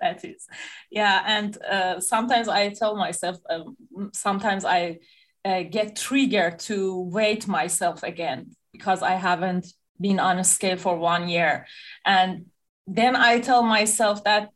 that 0.00 0.24
is. 0.24 0.46
Yeah. 0.90 1.22
And 1.26 1.62
uh, 1.62 2.00
sometimes 2.00 2.48
I 2.48 2.70
tell 2.70 2.96
myself, 2.96 3.38
um, 3.48 3.76
sometimes 4.12 4.64
I 4.64 4.98
uh, 5.44 5.62
get 5.62 5.96
triggered 5.96 6.58
to 6.60 7.00
weight 7.02 7.46
myself 7.48 8.02
again 8.02 8.52
because 8.72 9.02
I 9.02 9.12
haven't 9.12 9.72
been 10.00 10.18
on 10.18 10.38
a 10.38 10.44
scale 10.44 10.76
for 10.76 10.96
one 10.96 11.28
year. 11.28 11.66
And 12.04 12.46
then 12.86 13.14
i 13.14 13.38
tell 13.38 13.62
myself 13.62 14.24
that 14.24 14.50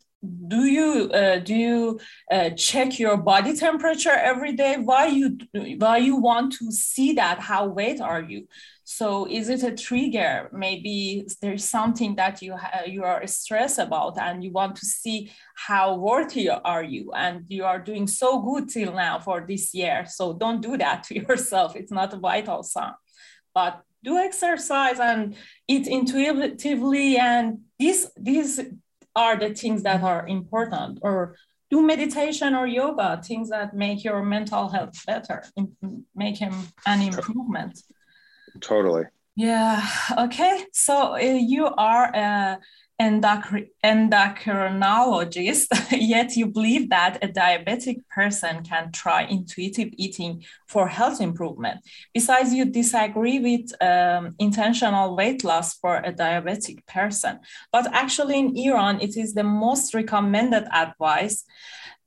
do 0.48 0.64
you 0.64 1.10
uh, 1.12 1.38
do 1.38 1.54
you 1.54 2.00
uh, 2.32 2.48
check 2.50 2.98
your 2.98 3.16
body 3.18 3.54
temperature 3.54 4.08
every 4.10 4.52
day? 4.52 4.76
Why 4.78 5.06
you 5.06 5.36
why 5.76 5.98
you 5.98 6.16
want 6.16 6.54
to 6.54 6.72
see 6.72 7.12
that? 7.14 7.40
How 7.40 7.66
weight 7.66 8.00
are 8.00 8.22
you? 8.22 8.46
So 8.84 9.26
is 9.26 9.50
it 9.50 9.62
a 9.62 9.74
trigger? 9.74 10.48
Maybe 10.50 11.26
there's 11.42 11.64
something 11.64 12.16
that 12.16 12.40
you 12.40 12.56
ha- 12.56 12.84
you 12.86 13.04
are 13.04 13.26
stressed 13.26 13.78
about 13.78 14.18
and 14.18 14.42
you 14.42 14.50
want 14.50 14.76
to 14.76 14.86
see 14.86 15.30
how 15.56 15.96
worthy 15.96 16.48
are 16.48 16.82
you. 16.84 17.12
And 17.12 17.44
you 17.48 17.64
are 17.64 17.78
doing 17.78 18.06
so 18.06 18.40
good 18.40 18.70
till 18.70 18.94
now 18.94 19.18
for 19.18 19.44
this 19.46 19.74
year. 19.74 20.06
So 20.08 20.32
don't 20.32 20.62
do 20.62 20.78
that 20.78 21.04
to 21.04 21.14
yourself. 21.28 21.76
It's 21.76 21.92
not 21.92 22.14
a 22.14 22.18
vital 22.18 22.62
sign 22.62 22.94
but 23.54 23.82
do 24.04 24.18
exercise 24.18 25.00
and 25.00 25.34
eat 25.66 25.86
intuitively 25.86 27.16
and 27.16 27.58
these 27.78 28.06
these 28.16 28.60
are 29.16 29.36
the 29.36 29.54
things 29.54 29.82
that 29.82 30.02
are 30.02 30.26
important 30.28 30.98
or 31.02 31.36
do 31.70 31.82
meditation 31.82 32.54
or 32.54 32.66
yoga 32.66 33.20
things 33.24 33.48
that 33.48 33.74
make 33.74 34.04
your 34.04 34.22
mental 34.22 34.68
health 34.68 34.94
better 35.06 35.42
make 36.14 36.36
him 36.36 36.54
an 36.86 37.00
improvement. 37.02 37.74
Totally. 38.60 39.04
Yeah 39.36 39.84
okay 40.16 40.64
so 40.72 41.14
uh, 41.14 41.18
you 41.18 41.66
are 41.66 42.06
a 42.14 42.58
endocrinologist, 43.00 45.66
yet 45.90 46.36
you 46.36 46.46
believe 46.46 46.90
that 46.90 47.18
a 47.22 47.28
diabetic 47.28 48.06
person 48.08 48.62
can 48.62 48.92
try 48.92 49.22
intuitive 49.22 49.88
eating 49.96 50.44
for 50.68 50.86
health 50.86 51.20
improvement. 51.20 51.80
Besides, 52.12 52.54
you 52.54 52.66
disagree 52.66 53.40
with 53.40 53.72
um, 53.82 54.36
intentional 54.38 55.16
weight 55.16 55.42
loss 55.42 55.74
for 55.74 55.96
a 55.96 56.12
diabetic 56.12 56.86
person. 56.86 57.40
But 57.72 57.92
actually, 57.92 58.38
in 58.38 58.56
Iran, 58.56 59.00
it 59.00 59.16
is 59.16 59.34
the 59.34 59.44
most 59.44 59.92
recommended 59.92 60.68
advice. 60.72 61.44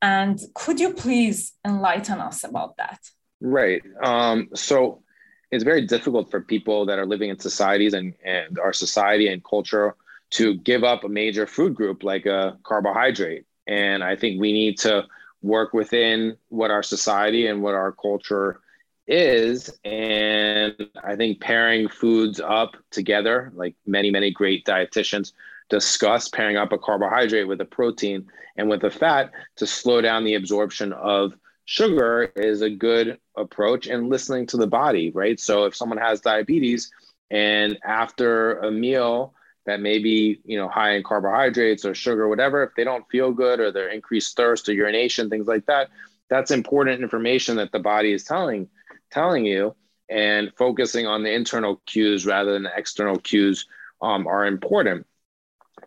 And 0.01 0.39
could 0.53 0.79
you 0.79 0.93
please 0.93 1.51
enlighten 1.65 2.21
us 2.21 2.45
about 2.45 2.77
that? 2.77 2.99
Right. 3.41 3.81
Um, 4.01 4.49
so 4.53 5.03
it's 5.51 5.63
very 5.63 5.85
difficult 5.85 6.31
for 6.31 6.41
people 6.41 6.85
that 6.85 6.99
are 6.99 7.05
living 7.05 7.29
in 7.29 7.39
societies 7.39 7.93
and, 7.93 8.13
and 8.23 8.59
our 8.59 8.73
society 8.73 9.27
and 9.27 9.43
culture 9.43 9.95
to 10.31 10.55
give 10.55 10.83
up 10.83 11.03
a 11.03 11.09
major 11.09 11.47
food 11.47 11.75
group 11.75 12.03
like 12.03 12.25
a 12.25 12.57
carbohydrate. 12.63 13.45
And 13.67 14.03
I 14.03 14.15
think 14.15 14.39
we 14.39 14.51
need 14.51 14.77
to 14.79 15.05
work 15.41 15.73
within 15.73 16.37
what 16.49 16.71
our 16.71 16.83
society 16.83 17.47
and 17.47 17.61
what 17.61 17.75
our 17.75 17.91
culture 17.91 18.61
is. 19.07 19.69
And 19.85 20.75
I 21.03 21.15
think 21.15 21.39
pairing 21.39 21.87
foods 21.87 22.39
up 22.39 22.75
together, 22.91 23.51
like 23.55 23.75
many, 23.85 24.11
many 24.11 24.31
great 24.31 24.65
dietitians 24.65 25.33
discuss, 25.69 26.29
pairing 26.29 26.57
up 26.57 26.71
a 26.71 26.77
carbohydrate 26.77 27.47
with 27.47 27.61
a 27.61 27.65
protein 27.65 28.27
and 28.57 28.69
with 28.69 28.83
a 28.83 28.89
fat 28.89 29.31
to 29.57 29.67
slow 29.67 30.01
down 30.01 30.23
the 30.23 30.35
absorption 30.35 30.93
of 30.93 31.33
sugar 31.65 32.31
is 32.35 32.61
a 32.61 32.69
good 32.69 33.19
approach 33.35 33.87
and 33.87 34.09
listening 34.09 34.45
to 34.47 34.57
the 34.57 34.67
body, 34.67 35.11
right? 35.11 35.39
So 35.39 35.65
if 35.65 35.75
someone 35.75 35.97
has 35.97 36.21
diabetes 36.21 36.91
and 37.29 37.77
after 37.83 38.59
a 38.59 38.71
meal, 38.71 39.33
that 39.67 39.79
may 39.79 39.99
be 39.99 40.41
you 40.43 40.57
know 40.57 40.67
high 40.67 40.95
in 40.95 41.03
carbohydrates 41.03 41.85
or 41.85 41.93
sugar 41.93 42.23
or 42.23 42.29
whatever 42.29 42.63
if 42.63 42.71
they 42.75 42.83
don't 42.83 43.07
feel 43.09 43.31
good 43.31 43.59
or 43.59 43.71
they're 43.71 43.89
increased 43.89 44.35
thirst 44.35 44.67
or 44.67 44.73
urination 44.73 45.29
things 45.29 45.47
like 45.47 45.65
that 45.67 45.89
that's 46.29 46.51
important 46.51 47.01
information 47.01 47.57
that 47.57 47.71
the 47.71 47.79
body 47.79 48.11
is 48.11 48.23
telling 48.23 48.67
telling 49.11 49.45
you. 49.45 49.75
And 50.09 50.53
focusing 50.57 51.05
on 51.05 51.23
the 51.23 51.33
internal 51.33 51.81
cues 51.85 52.25
rather 52.25 52.53
than 52.53 52.63
the 52.63 52.71
external 52.77 53.17
cues 53.17 53.65
um, 54.01 54.25
are 54.25 54.45
important. 54.45 55.05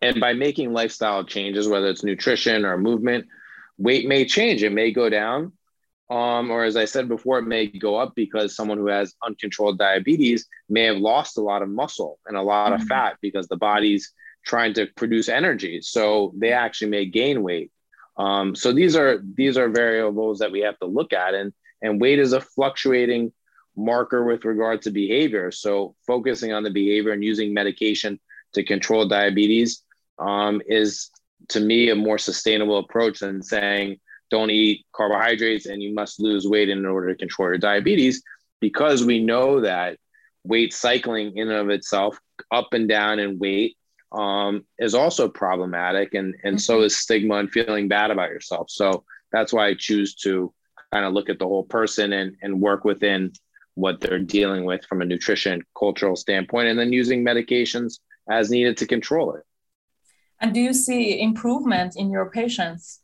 And 0.03 0.21
by 0.21 0.35
making 0.35 0.75
lifestyle 0.75 1.25
changes 1.25 1.67
whether 1.67 1.89
it's 1.89 2.05
nutrition 2.05 2.67
or 2.67 2.77
movement 2.77 3.27
weight 3.79 4.07
may 4.07 4.27
change. 4.27 4.63
It 4.63 4.73
may 4.73 4.93
go 4.93 5.09
down 5.09 5.53
um, 6.11 6.51
or 6.51 6.65
as 6.65 6.77
I 6.77 6.87
said 6.87 7.09
before, 7.09 7.39
it 7.39 7.47
may 7.47 7.69
go 7.69 7.97
up 7.97 8.15
because 8.17 8.57
someone 8.57 8.79
who 8.79 8.89
has 8.89 9.15
uncontrolled 9.25 9.79
diabetes 9.79 10.47
may 10.69 10.85
have 10.85 10.97
lost 10.97 11.39
a 11.39 11.43
lot 11.43 11.63
of 11.63 11.69
muscle 11.69 12.19
and 12.27 12.37
a 12.37 12.43
lot 12.43 12.73
mm-hmm. 12.73 12.83
of 12.83 12.89
fat 12.89 13.17
because 13.23 13.47
the 13.47 13.57
body's 13.57 14.13
trying 14.45 14.75
to 14.75 14.87
produce 14.97 15.29
energy. 15.29 15.81
So 15.81 16.33
they 16.37 16.53
actually 16.53 16.91
may 16.91 17.07
gain 17.07 17.43
weight. 17.43 17.71
Um, 18.17 18.57
so 18.57 18.73
these 18.73 18.97
are 18.97 19.23
these 19.37 19.57
are 19.57 19.69
variables 19.69 20.41
that 20.41 20.51
we 20.51 20.61
have 20.61 20.79
to 20.81 20.87
look 20.87 21.13
at, 21.13 21.35
and 21.35 21.53
and 21.81 22.01
weight 22.01 22.19
is 22.19 22.33
a 22.33 22.41
fluctuating 22.41 23.33
marker 23.77 24.25
with 24.25 24.45
regard 24.45 24.83
to 24.83 24.91
behavior. 24.91 25.53
So 25.53 25.95
focusing 26.07 26.53
on 26.53 26.65
the 26.65 26.71
behavior 26.71 27.13
and 27.13 27.23
using 27.23 27.55
medication 27.55 28.19
to 28.55 28.65
control 28.65 29.07
diabetes 29.07 29.85
um, 30.19 30.61
is 30.67 31.11
to 31.51 31.61
me 31.61 31.89
a 31.89 31.95
more 31.95 32.19
sustainable 32.19 32.79
approach 32.79 33.21
than 33.21 33.43
saying 33.43 34.01
don't 34.31 34.51
eat 34.51 34.87
carbohydrates 34.93 35.67
and 35.67 35.83
you 35.83 35.93
must 35.93 36.21
lose 36.21 36.47
weight 36.47 36.69
in 36.69 36.87
order 36.87 37.09
to 37.09 37.19
control 37.19 37.49
your 37.49 37.59
diabetes 37.59 38.23
because 38.61 39.05
we 39.05 39.23
know 39.23 39.61
that 39.61 39.99
weight 40.45 40.73
cycling 40.73 41.37
in 41.37 41.51
and 41.51 41.59
of 41.59 41.71
itself, 41.71 42.19
up 42.51 42.73
and 42.73 42.89
down 42.89 43.19
in 43.19 43.39
weight, 43.39 43.77
um, 44.13 44.65
is 44.79 44.95
also 44.95 45.29
problematic, 45.29 46.15
and 46.15 46.35
and 46.45 46.57
mm-hmm. 46.57 46.59
so 46.59 46.83
is 46.83 46.97
stigma 46.97 47.37
and 47.37 47.51
feeling 47.51 47.89
bad 47.89 48.11
about 48.11 48.31
yourself. 48.31 48.71
So 48.71 49.05
that's 49.33 49.53
why 49.53 49.69
I 49.69 49.75
choose 49.75 50.15
to 50.17 50.53
kind 50.93 51.05
of 51.05 51.13
look 51.13 51.29
at 51.29 51.39
the 51.39 51.47
whole 51.47 51.65
person 51.65 52.13
and 52.13 52.37
and 52.43 52.61
work 52.61 52.85
within 52.85 53.33
what 53.75 54.01
they're 54.01 54.19
dealing 54.19 54.65
with 54.65 54.85
from 54.87 55.01
a 55.01 55.05
nutrition 55.05 55.63
cultural 55.79 56.17
standpoint, 56.17 56.69
and 56.69 56.79
then 56.79 56.93
using 56.93 57.25
medications 57.25 58.01
as 58.29 58.51
needed 58.51 58.77
to 58.79 58.87
control 58.87 59.35
it. 59.35 59.45
And 60.41 60.55
do 60.55 60.61
you 60.61 60.73
see 60.73 61.21
improvement 61.21 61.97
in 61.97 62.11
your 62.11 62.31
patients 62.31 63.00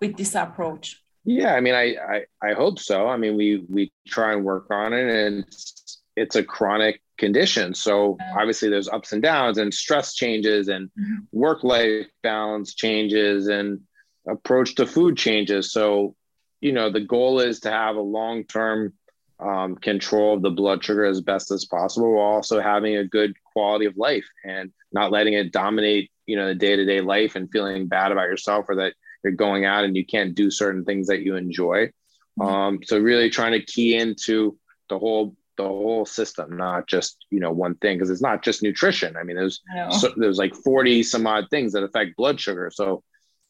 with 0.00 0.16
this 0.16 0.34
approach? 0.34 1.02
Yeah, 1.24 1.54
I 1.54 1.60
mean, 1.60 1.74
I, 1.74 1.96
I, 1.96 2.24
I 2.42 2.54
hope 2.54 2.78
so. 2.78 3.06
I 3.06 3.16
mean, 3.16 3.36
we 3.36 3.64
we 3.68 3.92
try 4.08 4.32
and 4.32 4.44
work 4.44 4.66
on 4.70 4.92
it, 4.92 5.08
and 5.08 5.44
it's, 5.44 6.00
it's 6.16 6.36
a 6.36 6.42
chronic 6.42 7.02
condition. 7.18 7.74
So 7.74 8.16
obviously, 8.34 8.70
there's 8.70 8.88
ups 8.88 9.12
and 9.12 9.22
downs, 9.22 9.58
and 9.58 9.72
stress 9.72 10.14
changes, 10.14 10.68
and 10.68 10.88
mm-hmm. 10.88 11.16
work 11.32 11.62
life 11.62 12.06
balance 12.22 12.74
changes, 12.74 13.48
and 13.48 13.80
approach 14.26 14.74
to 14.76 14.86
food 14.86 15.16
changes. 15.16 15.72
So, 15.72 16.16
you 16.60 16.72
know, 16.72 16.90
the 16.90 17.00
goal 17.00 17.40
is 17.40 17.60
to 17.60 17.70
have 17.70 17.96
a 17.96 18.00
long 18.00 18.44
term 18.44 18.94
um, 19.38 19.76
control 19.76 20.36
of 20.36 20.42
the 20.42 20.50
blood 20.50 20.82
sugar 20.82 21.04
as 21.04 21.20
best 21.20 21.50
as 21.50 21.66
possible, 21.66 22.12
while 22.14 22.34
also 22.34 22.60
having 22.60 22.96
a 22.96 23.04
good 23.04 23.34
quality 23.52 23.84
of 23.84 23.96
life 23.96 24.26
and 24.44 24.72
not 24.92 25.12
letting 25.12 25.34
it 25.34 25.52
dominate, 25.52 26.10
you 26.26 26.36
know, 26.36 26.48
the 26.48 26.54
day 26.54 26.76
to 26.76 26.84
day 26.86 27.02
life 27.02 27.36
and 27.36 27.50
feeling 27.52 27.88
bad 27.88 28.10
about 28.10 28.28
yourself 28.28 28.64
or 28.68 28.76
that 28.76 28.94
you're 29.22 29.32
going 29.32 29.64
out 29.64 29.84
and 29.84 29.96
you 29.96 30.04
can't 30.04 30.34
do 30.34 30.50
certain 30.50 30.84
things 30.84 31.08
that 31.08 31.22
you 31.22 31.36
enjoy. 31.36 31.90
Mm-hmm. 32.38 32.42
Um, 32.42 32.78
so 32.84 32.98
really 32.98 33.30
trying 33.30 33.52
to 33.52 33.64
key 33.64 33.96
into 33.96 34.56
the 34.88 34.98
whole 34.98 35.36
the 35.56 35.68
whole 35.68 36.06
system, 36.06 36.56
not 36.56 36.86
just 36.86 37.26
you 37.30 37.40
know 37.40 37.52
one 37.52 37.74
thing, 37.74 37.98
because 37.98 38.10
it's 38.10 38.22
not 38.22 38.42
just 38.42 38.62
nutrition. 38.62 39.16
I 39.16 39.24
mean, 39.24 39.36
there's 39.36 39.60
so, 39.98 40.12
there's 40.16 40.38
like 40.38 40.54
40 40.54 41.02
some 41.02 41.26
odd 41.26 41.46
things 41.50 41.72
that 41.72 41.82
affect 41.82 42.16
blood 42.16 42.40
sugar. 42.40 42.70
So 42.72 43.02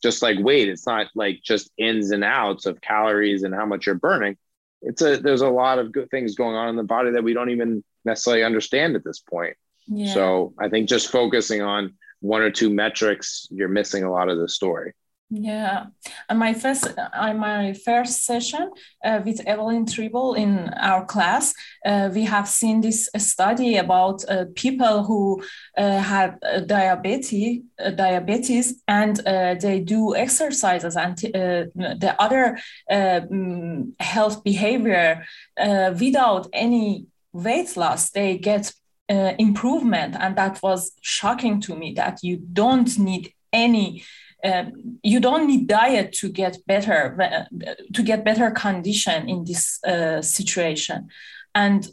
just 0.02 0.22
like 0.22 0.38
weight, 0.38 0.68
it's 0.68 0.86
not 0.86 1.08
like 1.14 1.40
just 1.42 1.70
ins 1.78 2.10
and 2.10 2.24
outs 2.24 2.66
of 2.66 2.80
calories 2.80 3.42
and 3.42 3.54
how 3.54 3.66
much 3.66 3.86
you're 3.86 3.94
burning. 3.94 4.36
It's 4.82 5.02
a 5.02 5.18
there's 5.18 5.42
a 5.42 5.48
lot 5.48 5.78
of 5.78 5.92
good 5.92 6.10
things 6.10 6.34
going 6.34 6.56
on 6.56 6.68
in 6.68 6.76
the 6.76 6.82
body 6.82 7.12
that 7.12 7.22
we 7.22 7.34
don't 7.34 7.50
even 7.50 7.84
necessarily 8.04 8.42
understand 8.42 8.96
at 8.96 9.04
this 9.04 9.20
point. 9.20 9.56
Yeah. 9.86 10.14
So 10.14 10.54
I 10.58 10.68
think 10.68 10.88
just 10.88 11.10
focusing 11.10 11.62
on 11.62 11.94
one 12.20 12.42
or 12.42 12.50
two 12.50 12.70
metrics, 12.70 13.46
you're 13.50 13.68
missing 13.68 14.04
a 14.04 14.10
lot 14.10 14.28
of 14.28 14.38
the 14.38 14.48
story. 14.48 14.94
Yeah, 15.32 15.86
and 16.28 16.40
my 16.40 16.54
first, 16.54 16.88
uh, 16.98 17.34
my 17.34 17.72
first 17.72 18.24
session 18.24 18.72
uh, 19.04 19.20
with 19.24 19.40
Evelyn 19.46 19.84
Tribole 19.84 20.36
in 20.36 20.70
our 20.70 21.06
class, 21.06 21.54
uh, 21.86 22.10
we 22.12 22.24
have 22.24 22.48
seen 22.48 22.80
this 22.80 23.08
study 23.16 23.76
about 23.76 24.24
uh, 24.28 24.46
people 24.56 25.04
who 25.04 25.40
uh, 25.78 26.00
have 26.00 26.36
uh, 26.42 26.58
diabetes, 26.60 27.62
diabetes, 27.94 28.82
and 28.88 29.18
they 29.62 29.78
do 29.78 30.16
exercises 30.16 30.96
and 30.96 31.16
the 31.16 32.16
other 32.18 32.58
um, 32.90 33.94
health 34.00 34.42
behavior 34.42 35.24
without 35.56 36.48
any 36.52 37.06
weight 37.32 37.76
loss. 37.76 38.10
They 38.10 38.36
get 38.36 38.72
improvement, 39.08 40.16
and 40.18 40.34
that 40.34 40.60
was 40.60 40.90
shocking 41.02 41.60
to 41.60 41.76
me. 41.76 41.92
That 41.94 42.18
you 42.24 42.38
don't 42.52 42.98
need 42.98 43.32
any 43.52 44.02
um, 44.44 44.98
you 45.02 45.20
don't 45.20 45.46
need 45.46 45.66
diet 45.66 46.12
to 46.12 46.28
get 46.28 46.58
better 46.66 47.48
to 47.92 48.02
get 48.02 48.24
better 48.24 48.50
condition 48.50 49.28
in 49.28 49.44
this 49.44 49.82
uh, 49.84 50.22
situation. 50.22 51.08
And 51.54 51.88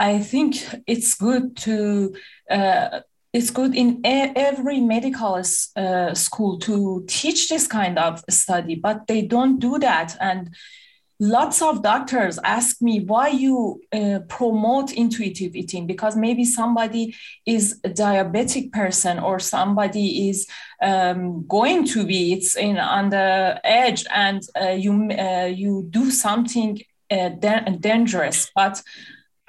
i 0.00 0.18
think 0.18 0.56
it's 0.86 1.14
good 1.14 1.54
to 1.56 2.14
uh, 2.50 3.00
it's 3.32 3.50
good 3.50 3.76
in 3.76 4.00
every 4.04 4.80
medical 4.80 5.40
uh, 5.76 6.14
school 6.14 6.58
to 6.58 7.04
teach 7.06 7.48
this 7.48 7.66
kind 7.68 7.98
of 7.98 8.24
study 8.28 8.74
but 8.74 9.06
they 9.06 9.22
don't 9.22 9.60
do 9.60 9.78
that. 9.78 10.16
And 10.20 10.50
lots 11.20 11.60
of 11.60 11.82
doctors 11.82 12.38
ask 12.44 12.80
me 12.80 13.00
why 13.00 13.28
you 13.28 13.80
uh, 13.92 14.20
promote 14.26 14.90
intuitive 14.92 15.54
eating 15.54 15.86
because 15.86 16.16
maybe 16.16 16.44
somebody 16.46 17.14
is 17.44 17.78
a 17.84 17.90
diabetic 17.90 18.72
person 18.72 19.18
or 19.18 19.38
somebody 19.38 20.30
is 20.30 20.48
um, 20.82 21.46
going 21.46 21.86
to 21.86 22.06
be 22.06 22.32
it's 22.32 22.56
in 22.56 22.78
on 22.78 23.10
the 23.10 23.60
edge 23.64 24.04
and 24.10 24.42
uh, 24.60 24.70
you 24.70 25.10
uh, 25.12 25.44
you 25.44 25.86
do 25.90 26.10
something 26.10 26.80
uh, 27.10 27.28
dangerous. 27.80 28.50
But 28.54 28.82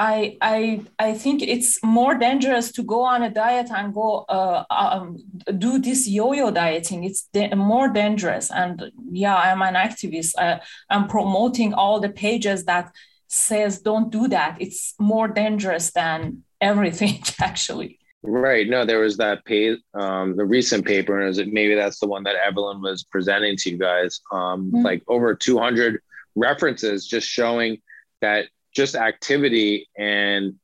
I, 0.02 0.36
I, 0.42 0.82
I 0.98 1.14
think 1.14 1.44
it's 1.44 1.78
more 1.84 2.18
dangerous 2.18 2.72
to 2.72 2.82
go 2.82 3.02
on 3.02 3.22
a 3.22 3.30
diet 3.30 3.70
and 3.70 3.94
go 3.94 4.26
uh, 4.30 4.64
um, 4.72 5.18
do 5.60 5.78
this 5.78 6.08
yo-yo 6.08 6.50
dieting. 6.50 7.04
It's 7.04 7.28
de- 7.32 7.56
more 7.56 7.88
dangerous. 7.88 8.50
And 8.50 8.92
yeah, 9.12 9.36
I'm 9.36 9.62
an 9.62 9.76
activist. 9.76 10.34
I, 10.40 10.60
I'm 10.90 11.08
promoting 11.08 11.76
all 11.76 12.00
the 12.00 12.10
pages 12.10 12.66
that 12.66 12.92
says 13.28 13.82
don't 13.82 14.12
do 14.12 14.28
that. 14.30 14.58
It's 14.60 14.96
more 15.00 15.28
dangerous 15.28 15.92
than 15.92 16.46
everything, 16.60 17.22
actually. 17.40 18.00
Right. 18.24 18.68
No, 18.68 18.86
there 18.86 19.02
was 19.02 19.18
that 19.18 19.46
pay, 19.46 19.78
um, 19.94 20.36
the 20.36 20.46
recent 20.46 20.84
paper, 20.84 21.20
and 21.20 21.30
is 21.30 21.38
it 21.38 21.54
maybe 21.54 21.76
that's 21.76 22.00
the 22.00 22.08
one 22.08 22.24
that 22.24 22.38
Evelyn 22.44 22.82
was 22.82 23.04
presenting 23.04 23.56
to 23.58 23.70
you 23.70 23.78
guys. 23.78 24.20
Um, 24.32 24.72
mm-hmm. 24.72 24.82
Like 24.82 25.04
over 25.08 25.36
200 25.36 26.02
references 26.34 27.06
just 27.08 27.28
showing 27.28 27.82
that 28.22 28.48
just 28.74 28.96
activity 28.96 29.88
and 29.98 30.56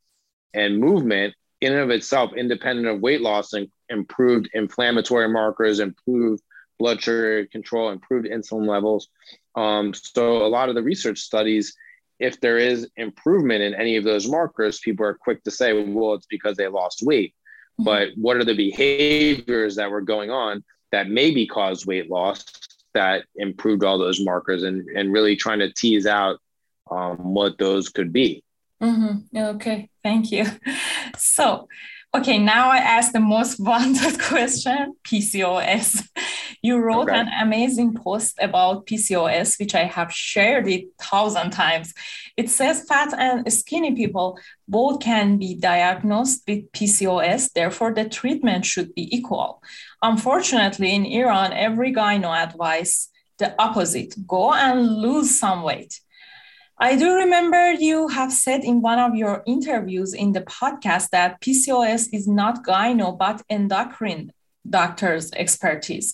and 0.54 0.80
movement 0.80 1.34
in 1.62 1.74
and 1.74 1.82
of 1.82 1.90
itself, 1.90 2.34
independent 2.34 2.88
of 2.88 3.02
weight 3.02 3.22
loss, 3.22 3.54
and 3.54 3.70
improved 3.90 4.50
inflammatory 4.54 5.28
markers, 5.30 5.80
improved 5.80 6.42
blood 6.80 7.02
sugar 7.02 7.46
control, 7.48 7.90
improved 7.90 8.28
insulin 8.28 8.68
levels. 8.68 9.10
Um, 9.56 9.94
so 9.94 10.46
a 10.46 10.48
lot 10.48 10.70
of 10.70 10.76
the 10.76 10.84
research 10.84 11.20
studies, 11.20 11.76
if 12.20 12.40
there 12.40 12.58
is 12.58 12.90
improvement 12.96 13.64
in 13.64 13.74
any 13.74 13.96
of 13.96 14.04
those 14.04 14.28
markers, 14.28 14.80
people 14.80 15.06
are 15.06 15.16
quick 15.16 15.44
to 15.44 15.52
say, 15.52 15.74
well, 15.84 16.14
it's 16.14 16.28
because 16.28 16.58
they 16.58 16.68
lost 16.68 17.02
weight. 17.02 17.34
Mm-hmm. 17.80 17.84
But 17.86 18.10
what 18.16 18.38
are 18.38 18.46
the 18.46 18.56
behaviors 18.56 19.76
that 19.76 19.90
were 19.90 20.02
going 20.02 20.30
on 20.30 20.64
that 20.92 21.10
maybe 21.10 21.48
caused 21.48 21.88
weight 21.88 22.10
loss 22.10 22.46
that 22.94 23.26
improved 23.36 23.84
all 23.84 23.98
those 23.98 24.24
markers 24.24 24.64
and, 24.64 24.88
and 24.96 25.12
really 25.12 25.36
trying 25.36 25.60
to 25.60 25.74
tease 25.74 26.06
out 26.06 26.40
um, 26.92 27.34
what 27.34 27.58
those 27.58 27.90
could 27.90 28.12
be. 28.14 28.44
Mm-hmm. 28.82 29.38
Okay, 29.56 29.90
thank 30.04 30.32
you. 30.32 30.46
So, 31.20 31.68
okay, 32.16 32.38
now 32.38 32.70
I 32.70 32.78
ask 32.78 33.12
the 33.12 33.20
most 33.20 33.60
wanted 33.72 34.20
question 34.20 34.94
PCOS. 35.04 36.08
You 36.62 36.78
wrote 36.78 37.10
okay. 37.10 37.20
an 37.20 37.30
amazing 37.42 37.96
post 37.96 38.38
about 38.40 38.86
PCOS, 38.86 39.60
which 39.60 39.74
I 39.74 39.86
have 39.86 40.12
shared 40.12 40.68
it 40.68 40.86
thousand 41.00 41.52
times. 41.52 41.94
It 42.36 42.50
says 42.50 42.86
fat 42.88 43.14
and 43.18 43.52
skinny 43.52 43.96
people 43.96 44.38
both 44.68 45.00
can 45.00 45.38
be 45.38 45.56
diagnosed 45.56 46.44
with 46.48 46.72
PCOS, 46.72 47.52
therefore, 47.54 47.94
the 47.94 48.10
treatment 48.10 48.66
should 48.66 48.94
be 48.94 49.16
equal. 49.16 49.62
Unfortunately, 50.02 50.94
in 50.94 51.06
Iran, 51.06 51.54
every 51.54 51.94
gyno 51.94 52.36
advice 52.36 53.10
the 53.38 53.54
opposite 53.62 54.16
go 54.28 54.54
and 54.54 54.98
lose 54.98 55.40
some 55.40 55.62
weight 55.62 56.00
I 56.80 56.96
do 56.96 57.16
remember 57.16 57.72
you 57.72 58.08
have 58.10 58.32
said 58.32 58.64
in 58.64 58.82
one 58.82 59.00
of 59.00 59.16
your 59.16 59.42
interviews 59.48 60.14
in 60.14 60.34
the 60.34 60.42
podcast 60.42 61.10
that 61.10 61.42
PCOS 61.42 62.10
is 62.14 62.28
not 62.28 62.64
gyno 62.64 63.18
but 63.18 63.42
endocrine 63.50 64.32
doctor's 64.70 65.32
expertise. 65.32 66.14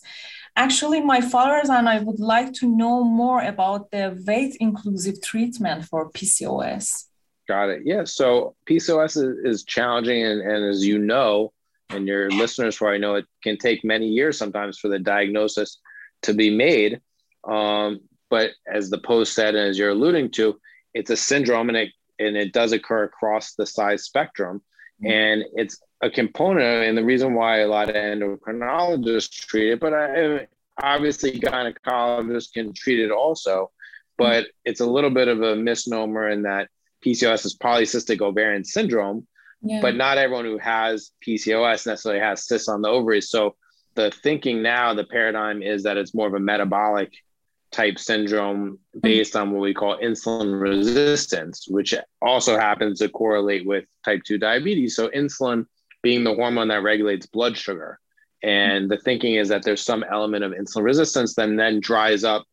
Actually, 0.55 1.01
my 1.01 1.19
followers 1.19 1.69
and 1.69 1.89
I 1.89 1.99
would 1.99 2.19
like 2.19 2.53
to 2.53 2.67
know 2.67 3.03
more 3.03 3.41
about 3.41 3.91
the 3.91 4.17
weight 4.25 4.55
inclusive 4.59 5.21
treatment 5.21 5.85
for 5.85 6.11
PCOS. 6.11 7.07
Got 7.47 7.69
it. 7.69 7.81
Yeah. 7.83 8.05
So 8.05 8.55
PCOS 8.69 9.17
is, 9.17 9.37
is 9.43 9.63
challenging, 9.63 10.23
and, 10.23 10.41
and 10.41 10.63
as 10.63 10.85
you 10.85 10.97
know, 10.97 11.51
and 11.89 12.07
your 12.07 12.29
listeners 12.31 12.77
probably 12.77 12.99
know, 12.99 13.15
it 13.15 13.25
can 13.43 13.57
take 13.57 13.83
many 13.83 14.07
years 14.07 14.37
sometimes 14.37 14.79
for 14.79 14.87
the 14.87 14.99
diagnosis 14.99 15.79
to 16.21 16.33
be 16.33 16.55
made. 16.55 17.01
Um, 17.43 18.01
but 18.33 18.49
as 18.65 18.89
the 18.89 18.97
post 18.97 19.35
said, 19.35 19.53
and 19.53 19.69
as 19.69 19.77
you're 19.77 19.91
alluding 19.91 20.31
to, 20.31 20.59
it's 20.95 21.11
a 21.11 21.15
syndrome 21.15 21.69
and 21.69 21.77
it, 21.77 21.89
and 22.17 22.35
it 22.35 22.51
does 22.51 22.71
occur 22.71 23.03
across 23.03 23.53
the 23.53 23.67
size 23.67 24.05
spectrum. 24.05 24.63
Mm-hmm. 25.03 25.11
And 25.11 25.43
it's 25.53 25.79
a 26.01 26.09
component, 26.09 26.85
and 26.85 26.97
the 26.97 27.03
reason 27.03 27.35
why 27.35 27.59
a 27.59 27.67
lot 27.67 27.89
of 27.89 27.95
endocrinologists 27.95 29.29
treat 29.29 29.73
it, 29.73 29.79
but 29.79 29.93
I, 29.93 30.47
obviously 30.81 31.39
gynecologists 31.39 32.51
can 32.51 32.73
treat 32.73 33.01
it 33.01 33.11
also. 33.11 33.69
But 34.17 34.45
mm-hmm. 34.45 34.65
it's 34.65 34.81
a 34.81 34.87
little 34.87 35.11
bit 35.11 35.27
of 35.27 35.43
a 35.43 35.55
misnomer 35.55 36.27
in 36.27 36.41
that 36.41 36.69
PCOS 37.05 37.45
is 37.45 37.55
polycystic 37.55 38.19
ovarian 38.19 38.63
syndrome, 38.63 39.27
yeah. 39.61 39.79
but 39.79 39.95
not 39.95 40.17
everyone 40.17 40.45
who 40.45 40.57
has 40.57 41.11
PCOS 41.23 41.85
necessarily 41.85 42.19
has 42.19 42.47
cysts 42.47 42.67
on 42.67 42.81
the 42.81 42.89
ovaries. 42.89 43.29
So 43.29 43.57
the 43.93 44.09
thinking 44.09 44.63
now, 44.63 44.95
the 44.95 45.03
paradigm 45.03 45.61
is 45.61 45.83
that 45.83 45.97
it's 45.97 46.15
more 46.15 46.25
of 46.25 46.33
a 46.33 46.39
metabolic 46.39 47.13
type 47.73 47.99
syndrome 47.99 48.79
based 49.01 49.35
on 49.35 49.51
what 49.51 49.61
we 49.61 49.73
call 49.73 49.97
insulin 49.97 50.61
resistance, 50.61 51.67
which 51.67 51.93
also 52.21 52.57
happens 52.57 52.99
to 52.99 53.09
correlate 53.09 53.65
with 53.65 53.85
type 54.05 54.21
2 54.23 54.37
diabetes. 54.37 54.95
So, 54.95 55.09
insulin 55.09 55.65
being 56.01 56.23
the 56.23 56.35
hormone 56.35 56.67
that 56.69 56.83
regulates 56.83 57.25
blood 57.25 57.57
sugar. 57.57 57.99
And 58.43 58.91
the 58.91 58.97
thinking 58.97 59.35
is 59.35 59.49
that 59.49 59.63
there's 59.63 59.81
some 59.81 60.03
element 60.03 60.43
of 60.43 60.51
insulin 60.51 60.83
resistance 60.83 61.33
that 61.35 61.55
then 61.55 61.79
dries 61.79 62.23
up 62.23 62.45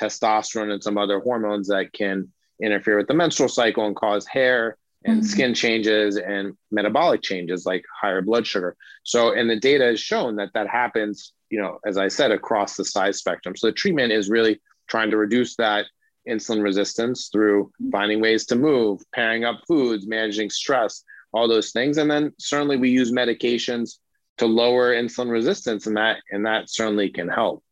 testosterone 0.00 0.70
and 0.72 0.82
some 0.82 0.98
other 0.98 1.20
hormones 1.20 1.68
that 1.68 1.92
can 1.92 2.30
interfere 2.62 2.98
with 2.98 3.08
the 3.08 3.14
menstrual 3.14 3.48
cycle 3.48 3.86
and 3.86 3.96
cause 3.96 4.26
hair 4.26 4.76
and 5.04 5.18
mm-hmm. 5.18 5.26
skin 5.26 5.54
changes 5.54 6.16
and 6.16 6.56
metabolic 6.70 7.22
changes 7.22 7.64
like 7.64 7.84
higher 8.00 8.20
blood 8.20 8.46
sugar. 8.46 8.76
So, 9.04 9.32
and 9.32 9.48
the 9.48 9.58
data 9.58 9.84
has 9.84 10.00
shown 10.00 10.36
that 10.36 10.52
that 10.54 10.68
happens, 10.68 11.32
you 11.50 11.60
know, 11.60 11.78
as 11.86 11.96
I 11.96 12.08
said, 12.08 12.30
across 12.30 12.76
the 12.76 12.84
size 12.84 13.18
spectrum. 13.18 13.56
So 13.56 13.68
the 13.68 13.72
treatment 13.72 14.12
is 14.12 14.28
really 14.28 14.60
trying 14.88 15.10
to 15.10 15.16
reduce 15.16 15.56
that 15.56 15.86
insulin 16.28 16.62
resistance 16.62 17.28
through 17.32 17.66
mm-hmm. 17.66 17.90
finding 17.90 18.20
ways 18.20 18.46
to 18.46 18.56
move, 18.56 19.00
pairing 19.14 19.44
up 19.44 19.60
foods, 19.66 20.06
managing 20.06 20.50
stress, 20.50 21.04
all 21.32 21.48
those 21.48 21.70
things. 21.70 21.98
And 21.98 22.10
then 22.10 22.32
certainly 22.38 22.76
we 22.76 22.90
use 22.90 23.12
medications 23.12 23.98
to 24.38 24.46
lower 24.46 24.94
insulin 24.94 25.30
resistance, 25.30 25.86
and 25.86 25.96
that 25.96 26.18
and 26.30 26.46
that 26.46 26.70
certainly 26.70 27.10
can 27.10 27.28
help 27.28 27.64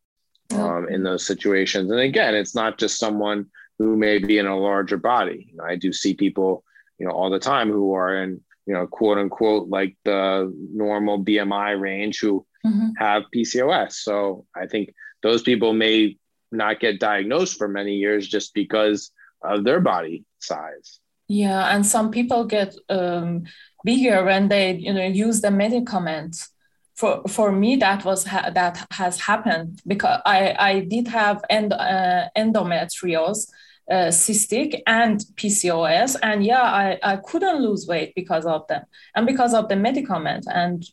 um, 0.51 0.87
in 0.89 1.03
those 1.03 1.25
situations. 1.25 1.89
And 1.91 1.99
again, 1.99 2.35
it's 2.35 2.55
not 2.55 2.77
just 2.77 2.99
someone 2.99 3.47
who 3.79 3.95
may 3.95 4.17
be 4.17 4.37
in 4.37 4.47
a 4.47 4.57
larger 4.57 4.97
body. 4.97 5.47
You 5.49 5.57
know, 5.57 5.63
I 5.63 5.75
do 5.75 5.93
see 5.93 6.13
people, 6.13 6.63
you 6.97 7.05
know, 7.05 7.13
all 7.13 7.29
the 7.29 7.39
time 7.39 7.71
who 7.71 7.93
are 7.93 8.21
in, 8.23 8.41
you 8.65 8.73
know, 8.73 8.85
quote 8.87 9.17
unquote, 9.17 9.69
like 9.69 9.95
the 10.03 10.53
normal 10.73 11.23
BMI 11.23 11.79
range 11.79 12.19
who 12.19 12.45
mm-hmm. 12.65 12.89
have 12.97 13.23
PCOS. 13.33 13.93
So 13.93 14.45
I 14.55 14.67
think 14.67 14.93
those 15.23 15.41
people 15.41 15.73
may 15.73 16.17
not 16.51 16.79
get 16.79 16.99
diagnosed 16.99 17.57
for 17.57 17.67
many 17.67 17.95
years 17.95 18.27
just 18.27 18.53
because 18.53 19.11
of 19.41 19.63
their 19.63 19.79
body 19.79 20.25
size. 20.39 20.99
Yeah, 21.27 21.75
and 21.75 21.85
some 21.85 22.11
people 22.11 22.45
get 22.45 22.75
um, 22.89 23.43
bigger 23.83 24.23
when 24.23 24.47
they 24.47 24.73
you 24.73 24.93
know 24.93 25.05
use 25.05 25.41
the 25.41 25.51
medicaments. 25.51 26.49
For 26.95 27.21
for 27.27 27.51
me, 27.51 27.75
that 27.77 28.05
was 28.05 28.25
ha- 28.25 28.49
that 28.53 28.87
has 28.91 29.19
happened 29.19 29.81
because 29.85 30.21
I 30.25 30.55
I 30.57 30.79
did 30.79 31.07
have 31.09 31.43
end, 31.49 31.73
uh, 31.73 32.29
endometriosis, 32.37 33.47
uh, 33.91 34.09
cystic 34.09 34.81
and 34.87 35.19
PCOS, 35.35 36.15
and 36.23 36.45
yeah, 36.45 36.63
I 36.63 36.97
I 37.03 37.17
couldn't 37.17 37.61
lose 37.61 37.85
weight 37.87 38.13
because 38.15 38.45
of 38.45 38.65
them 38.67 38.83
and 39.15 39.27
because 39.27 39.53
of 39.53 39.67
the 39.69 39.75
medicament 39.75 40.45
and. 40.47 40.83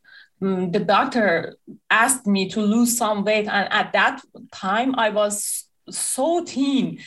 Um, 0.44 0.70
the 0.70 0.80
doctor 0.80 1.56
asked 1.90 2.26
me 2.26 2.48
to 2.50 2.60
lose 2.60 2.96
some 2.98 3.24
weight, 3.24 3.48
and 3.48 3.72
at 3.72 3.92
that 3.92 4.22
time 4.52 4.94
I 4.96 5.10
was 5.10 5.64
so 5.90 6.44
thin, 6.44 6.98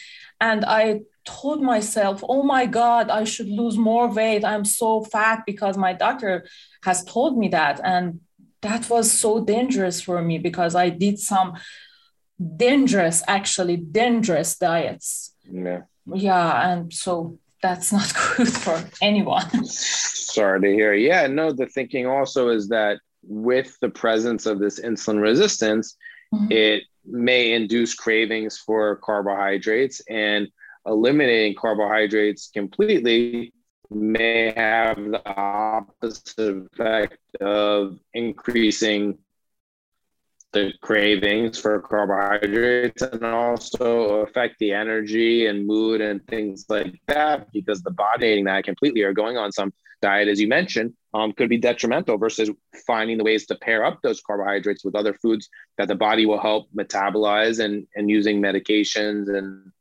and 0.42 0.66
I 0.66 1.02
told 1.26 1.62
myself, 1.62 2.24
oh 2.28 2.42
my 2.44 2.66
God, 2.66 3.10
I 3.10 3.26
should 3.26 3.50
lose 3.50 3.78
more 3.78 4.08
weight. 4.08 4.46
I'm 4.46 4.66
so 4.66 5.04
fat 5.04 5.44
because 5.46 5.78
my 5.78 5.94
doctor 5.94 6.48
has 6.84 7.04
told 7.04 7.38
me 7.38 7.50
that. 7.50 7.82
And 7.84 8.22
that 8.62 8.90
was 8.90 9.12
so 9.12 9.44
dangerous 9.44 10.00
for 10.00 10.22
me 10.22 10.38
because 10.40 10.74
I 10.74 10.90
did 10.90 11.20
some 11.20 11.58
dangerous, 12.56 13.24
actually 13.28 13.76
dangerous 13.76 14.58
diets. 14.58 15.34
Yeah. 15.44 15.82
Yeah. 16.06 16.72
And 16.72 16.94
so 16.94 17.40
that's 17.62 17.92
not 17.92 18.14
good 18.38 18.54
for 18.54 18.82
anyone. 19.02 19.66
Sorry 19.66 20.62
to 20.62 20.72
hear. 20.72 20.94
Yeah. 20.94 21.28
No, 21.28 21.52
the 21.52 21.66
thinking 21.66 22.08
also 22.08 22.50
is 22.50 22.70
that 22.70 23.00
with 23.28 23.78
the 23.82 23.90
presence 23.90 24.46
of 24.46 24.60
this 24.60 24.80
insulin 24.80 25.22
resistance, 25.22 25.96
mm-hmm. 26.34 26.52
it 26.52 26.84
may 27.06 27.54
induce 27.54 27.94
cravings 27.94 28.58
for 28.58 28.98
carbohydrates 28.98 30.02
and 30.10 30.48
eliminating 30.86 31.56
carbohydrates 31.56 32.50
completely 32.54 33.54
may 33.90 34.52
have 34.56 34.98
the 34.98 35.22
opposite 35.26 36.68
effect 36.74 37.18
of 37.40 37.98
increasing 38.14 39.18
the 40.54 40.74
cravings 40.82 41.58
for 41.58 41.80
carbohydrates 41.82 43.02
and 43.02 43.24
also 43.24 44.22
affect 44.22 44.58
the 44.60 44.72
energy 44.72 45.46
and 45.46 45.68
mood 45.68 46.02
and 46.02 46.26
things 46.28 46.66
like 46.70 47.00
that 47.08 47.52
because 47.52 47.82
the 47.82 47.92
body 47.92 48.28
eating 48.28 48.46
that 48.46 48.64
completely 48.64 49.02
or 49.02 49.14
going 49.14 49.38
on 49.38 49.52
some 49.52 49.74
diet 50.02 50.28
as 50.28 50.40
you 50.40 50.48
mentioned 50.48 50.94
um, 51.18 51.34
could 51.34 51.50
be 51.50 51.58
detrimental 51.58 52.18
versus 52.18 52.52
finding 52.86 53.18
the 53.18 53.24
ways 53.24 53.48
to 53.48 53.56
pair 53.56 53.84
up 53.84 54.00
those 54.04 54.22
carbohydrates 54.22 54.86
with 54.86 54.96
other 54.96 55.16
foods 55.16 55.50
that 55.80 55.88
the 55.88 55.96
body 55.96 56.28
will 56.28 56.40
help 56.40 56.68
metabolize 56.78 57.64
and, 57.64 57.88
and 57.96 58.08
using 58.08 58.40
medications 58.40 59.36
and 59.36 59.72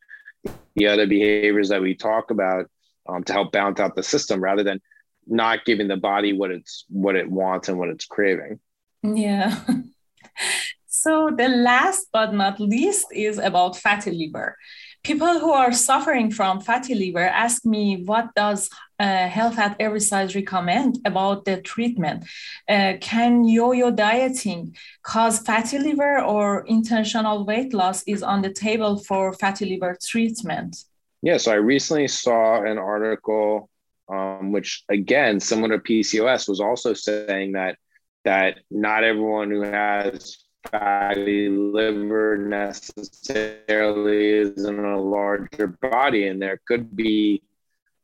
the 0.77 0.87
other 0.87 1.07
behaviors 1.07 1.69
that 1.69 1.83
we 1.83 1.95
talk 1.95 2.31
about 2.31 2.71
um, 3.07 3.23
to 3.23 3.35
help 3.35 3.53
balance 3.53 3.81
out 3.81 3.95
the 3.95 4.03
system 4.03 4.43
rather 4.43 4.63
than 4.63 4.81
not 5.27 5.65
giving 5.67 5.89
the 5.89 5.97
body 5.97 6.33
what 6.33 6.51
it's 6.51 6.87
what 6.89 7.17
it 7.17 7.31
wants 7.31 7.69
and 7.69 7.79
what 7.79 7.91
it's 7.91 8.07
craving. 8.07 8.59
Yeah 9.03 9.63
so 11.07 11.31
the 11.31 11.49
last 11.49 12.09
but 12.13 12.35
not 12.35 12.59
least 12.59 13.07
is 13.13 13.39
about 13.39 13.77
fatty 13.77 14.11
liver. 14.11 14.57
People 15.05 15.39
who 15.39 15.53
are 15.53 15.73
suffering 15.73 16.33
from 16.33 16.61
fatty 16.61 16.97
liver 16.97 17.29
ask 17.45 17.65
me 17.65 18.03
what 18.05 18.35
does 18.35 18.69
uh, 18.99 19.29
health 19.29 19.57
at 19.57 19.77
every 19.79 20.01
size 20.01 20.35
recommend 20.35 20.99
about 21.05 21.45
the 21.45 21.61
treatment? 21.61 22.25
Uh, 22.69 22.95
can 23.01 23.45
yo-yo 23.45 23.93
dieting 23.93 24.77
cause 25.05 25.39
fatty 25.39 25.79
liver 25.79 26.21
or 26.21 26.65
intentional 26.67 27.47
weight 27.47 27.73
loss 27.73 28.03
is 28.09 28.25
on 28.25 28.43
the 28.43 28.53
table 28.53 28.99
for 28.99 29.33
fatty 29.33 29.65
liver 29.65 29.97
treatment? 30.03 30.77
Yeah 31.23 31.37
so 31.37 31.53
i 31.53 31.55
recently 31.75 32.09
saw 32.09 32.63
an 32.65 32.79
article 32.79 33.71
um, 34.09 34.51
which 34.51 34.83
again 34.89 35.39
similar 35.39 35.79
to 35.79 35.83
pcos 35.83 36.49
was 36.49 36.61
also 36.61 36.95
saying 36.95 37.53
that 37.53 37.77
that 38.25 38.59
not 38.71 39.05
everyone 39.05 39.51
who 39.51 39.63
has 39.63 40.46
fatty 40.71 41.49
liver 41.49 42.37
necessarily 42.37 44.31
is 44.31 44.65
in 44.65 44.79
a 44.79 45.01
larger 45.01 45.69
body, 45.69 46.29
and 46.29 46.41
there 46.41 46.61
could 46.67 46.95
be 46.95 47.43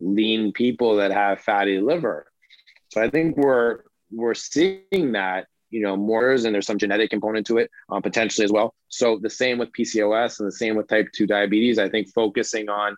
lean 0.01 0.53
people 0.53 0.96
that 0.96 1.12
have 1.12 1.40
fatty 1.40 1.81
liver. 1.81 2.27
So 2.88 3.03
I 3.03 3.09
think 3.09 3.37
we're 3.37 3.81
we're 4.11 4.35
seeing 4.35 5.12
that 5.12 5.46
you 5.70 5.83
know 5.83 5.96
more, 5.96 6.33
and 6.33 6.55
there's 6.55 6.66
some 6.66 6.79
genetic 6.79 7.11
component 7.11 7.46
to 7.46 7.59
it 7.59 7.70
um, 7.88 8.03
potentially 8.03 8.44
as 8.44 8.53
well. 8.53 8.75
So 8.88 9.18
the 9.20 9.31
same 9.31 9.59
with 9.59 9.72
PCOS 9.72 10.38
and 10.40 10.46
the 10.46 10.53
same 10.53 10.77
with 10.77 10.88
type 10.88 11.09
two 11.14 11.27
diabetes. 11.27 11.79
I 11.79 11.88
think 11.88 12.09
focusing 12.12 12.68
on 12.68 12.96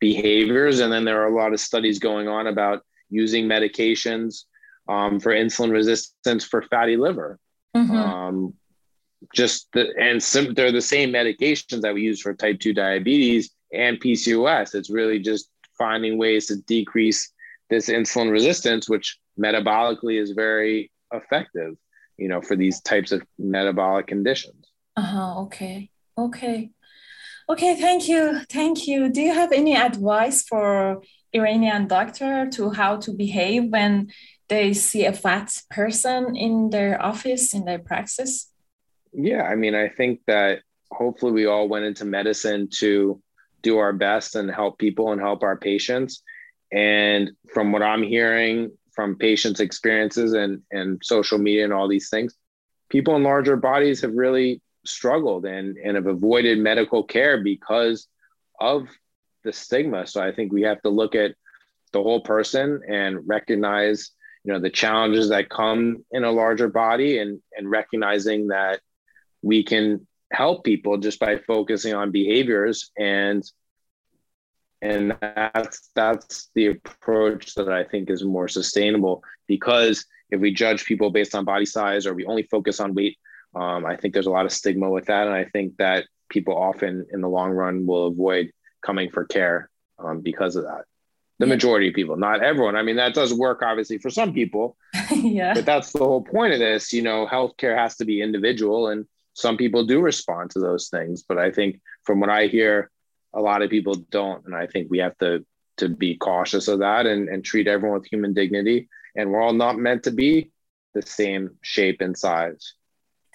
behaviors, 0.00 0.80
and 0.80 0.92
then 0.92 1.04
there 1.04 1.22
are 1.22 1.28
a 1.28 1.36
lot 1.36 1.52
of 1.52 1.60
studies 1.60 1.98
going 1.98 2.28
on 2.28 2.46
about 2.46 2.82
using 3.10 3.46
medications 3.46 4.44
um, 4.88 5.20
for 5.20 5.32
insulin 5.32 5.70
resistance 5.70 6.44
for 6.44 6.62
fatty 6.62 6.96
liver. 6.96 7.38
Mm-hmm. 7.76 7.96
Um, 7.96 8.54
just 9.34 9.68
the, 9.72 9.88
and 9.98 10.22
sim, 10.22 10.54
they're 10.54 10.72
the 10.72 10.80
same 10.80 11.10
medications 11.10 11.82
that 11.82 11.94
we 11.94 12.02
use 12.02 12.20
for 12.20 12.34
type 12.34 12.60
2 12.60 12.72
diabetes 12.72 13.50
and 13.72 14.00
PCOS. 14.00 14.74
It's 14.74 14.90
really 14.90 15.18
just 15.18 15.48
finding 15.76 16.18
ways 16.18 16.46
to 16.46 16.56
decrease 16.62 17.32
this 17.68 17.88
insulin 17.88 18.30
resistance, 18.30 18.88
which 18.88 19.18
metabolically 19.38 20.20
is 20.20 20.32
very 20.32 20.90
effective, 21.12 21.74
you 22.16 22.28
know, 22.28 22.40
for 22.40 22.56
these 22.56 22.80
types 22.80 23.12
of 23.12 23.22
metabolic 23.38 24.06
conditions. 24.06 24.66
Uh-huh. 24.96 25.42
Okay. 25.42 25.90
Okay. 26.18 26.70
Okay. 27.48 27.76
Thank 27.76 28.08
you. 28.08 28.40
Thank 28.50 28.86
you. 28.86 29.08
Do 29.08 29.20
you 29.20 29.32
have 29.32 29.52
any 29.52 29.76
advice 29.76 30.42
for 30.42 31.02
Iranian 31.32 31.86
doctor 31.86 32.48
to 32.50 32.70
how 32.70 32.96
to 32.96 33.12
behave 33.12 33.70
when 33.70 34.10
they 34.48 34.72
see 34.74 35.04
a 35.04 35.12
fat 35.12 35.62
person 35.70 36.36
in 36.36 36.70
their 36.70 37.00
office, 37.00 37.54
in 37.54 37.64
their 37.64 37.78
practice? 37.78 38.49
Yeah, 39.12 39.42
I 39.42 39.54
mean, 39.56 39.74
I 39.74 39.88
think 39.88 40.20
that 40.26 40.60
hopefully 40.90 41.32
we 41.32 41.46
all 41.46 41.68
went 41.68 41.84
into 41.84 42.04
medicine 42.04 42.68
to 42.78 43.20
do 43.62 43.78
our 43.78 43.92
best 43.92 44.36
and 44.36 44.50
help 44.50 44.78
people 44.78 45.12
and 45.12 45.20
help 45.20 45.42
our 45.42 45.56
patients. 45.56 46.22
And 46.72 47.32
from 47.52 47.72
what 47.72 47.82
I'm 47.82 48.02
hearing 48.02 48.70
from 48.92 49.16
patients' 49.16 49.60
experiences 49.60 50.32
and, 50.32 50.62
and 50.70 51.00
social 51.02 51.38
media 51.38 51.64
and 51.64 51.72
all 51.72 51.88
these 51.88 52.08
things, 52.10 52.34
people 52.88 53.16
in 53.16 53.22
larger 53.22 53.56
bodies 53.56 54.00
have 54.02 54.14
really 54.14 54.62
struggled 54.84 55.44
and, 55.44 55.76
and 55.76 55.96
have 55.96 56.06
avoided 56.06 56.58
medical 56.58 57.02
care 57.04 57.42
because 57.42 58.08
of 58.60 58.88
the 59.44 59.52
stigma. 59.52 60.06
So 60.06 60.22
I 60.22 60.32
think 60.32 60.52
we 60.52 60.62
have 60.62 60.80
to 60.82 60.90
look 60.90 61.14
at 61.14 61.34
the 61.92 62.02
whole 62.02 62.20
person 62.20 62.80
and 62.88 63.26
recognize, 63.26 64.10
you 64.44 64.52
know, 64.52 64.60
the 64.60 64.70
challenges 64.70 65.28
that 65.30 65.50
come 65.50 66.04
in 66.12 66.24
a 66.24 66.30
larger 66.30 66.68
body 66.68 67.18
and, 67.18 67.40
and 67.56 67.70
recognizing 67.70 68.48
that 68.48 68.80
we 69.42 69.62
can 69.62 70.06
help 70.32 70.64
people 70.64 70.96
just 70.98 71.18
by 71.18 71.38
focusing 71.38 71.94
on 71.94 72.10
behaviors 72.10 72.90
and 72.98 73.42
and 74.82 75.16
that's 75.20 75.90
that's 75.94 76.50
the 76.54 76.66
approach 76.66 77.54
that 77.54 77.68
i 77.68 77.82
think 77.82 78.08
is 78.08 78.22
more 78.24 78.48
sustainable 78.48 79.22
because 79.46 80.06
if 80.30 80.40
we 80.40 80.52
judge 80.52 80.84
people 80.84 81.10
based 81.10 81.34
on 81.34 81.44
body 81.44 81.66
size 81.66 82.06
or 82.06 82.14
we 82.14 82.24
only 82.26 82.44
focus 82.44 82.78
on 82.78 82.94
weight 82.94 83.18
um, 83.56 83.84
i 83.84 83.96
think 83.96 84.14
there's 84.14 84.26
a 84.26 84.30
lot 84.30 84.46
of 84.46 84.52
stigma 84.52 84.88
with 84.88 85.06
that 85.06 85.26
and 85.26 85.34
i 85.34 85.44
think 85.44 85.76
that 85.78 86.04
people 86.30 86.56
often 86.56 87.06
in 87.12 87.20
the 87.20 87.28
long 87.28 87.50
run 87.50 87.86
will 87.86 88.06
avoid 88.06 88.50
coming 88.82 89.10
for 89.10 89.24
care 89.24 89.68
um, 89.98 90.20
because 90.20 90.56
of 90.56 90.64
that. 90.64 90.84
The 91.38 91.46
majority 91.46 91.88
of 91.88 91.94
people, 91.94 92.16
not 92.16 92.42
everyone. 92.42 92.76
I 92.76 92.82
mean, 92.82 92.96
that 92.96 93.14
does 93.14 93.32
work 93.32 93.62
obviously 93.62 93.96
for 93.96 94.10
some 94.10 94.34
people. 94.34 94.76
yeah. 95.10 95.54
But 95.54 95.64
that's 95.64 95.92
the 95.92 95.98
whole 95.98 96.22
point 96.22 96.52
of 96.52 96.58
this. 96.58 96.92
You 96.92 97.02
know, 97.02 97.26
healthcare 97.26 97.76
has 97.76 97.96
to 97.96 98.04
be 98.04 98.20
individual, 98.20 98.88
and 98.88 99.06
some 99.34 99.56
people 99.56 99.84
do 99.84 100.00
respond 100.00 100.50
to 100.50 100.60
those 100.60 100.88
things. 100.88 101.22
But 101.22 101.38
I 101.38 101.50
think 101.50 101.80
from 102.04 102.20
what 102.20 102.30
I 102.30 102.46
hear, 102.46 102.90
a 103.32 103.40
lot 103.40 103.62
of 103.62 103.70
people 103.70 103.94
don't, 103.94 104.44
and 104.46 104.54
I 104.54 104.66
think 104.66 104.90
we 104.90 104.98
have 104.98 105.16
to 105.18 105.44
to 105.76 105.88
be 105.88 106.14
cautious 106.16 106.68
of 106.68 106.80
that 106.80 107.06
and, 107.06 107.28
and 107.28 107.42
treat 107.42 107.66
everyone 107.66 107.98
with 107.98 108.06
human 108.06 108.34
dignity. 108.34 108.88
And 109.16 109.30
we're 109.30 109.40
all 109.40 109.54
not 109.54 109.78
meant 109.78 110.02
to 110.04 110.10
be 110.10 110.50
the 110.92 111.02
same 111.02 111.56
shape 111.62 112.02
and 112.02 112.16
size. 112.16 112.74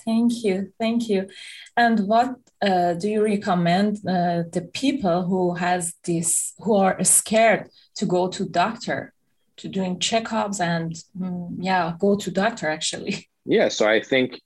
Thank 0.04 0.44
you, 0.44 0.72
thank 0.80 1.10
you. 1.10 1.28
And 1.76 2.02
what 2.02 2.36
uh, 2.62 2.94
do 2.94 3.10
you 3.10 3.24
recommend 3.24 3.98
uh, 4.08 4.44
the 4.52 4.70
people 4.74 5.24
who 5.24 5.56
has 5.56 5.96
this 6.04 6.54
who 6.60 6.76
are 6.76 7.04
scared 7.04 7.70
to 7.96 8.06
go 8.06 8.28
to 8.30 8.48
doctor, 8.48 9.14
to 9.58 9.68
doing 9.68 9.98
checkups 10.00 10.60
and 10.60 10.96
um, 11.20 11.58
yeah, 11.60 11.94
go 12.00 12.16
to 12.16 12.30
doctor 12.30 12.70
actually? 12.70 13.30
Yeah, 13.46 13.70
so 13.70 13.88
I 13.88 14.02
think 14.02 14.42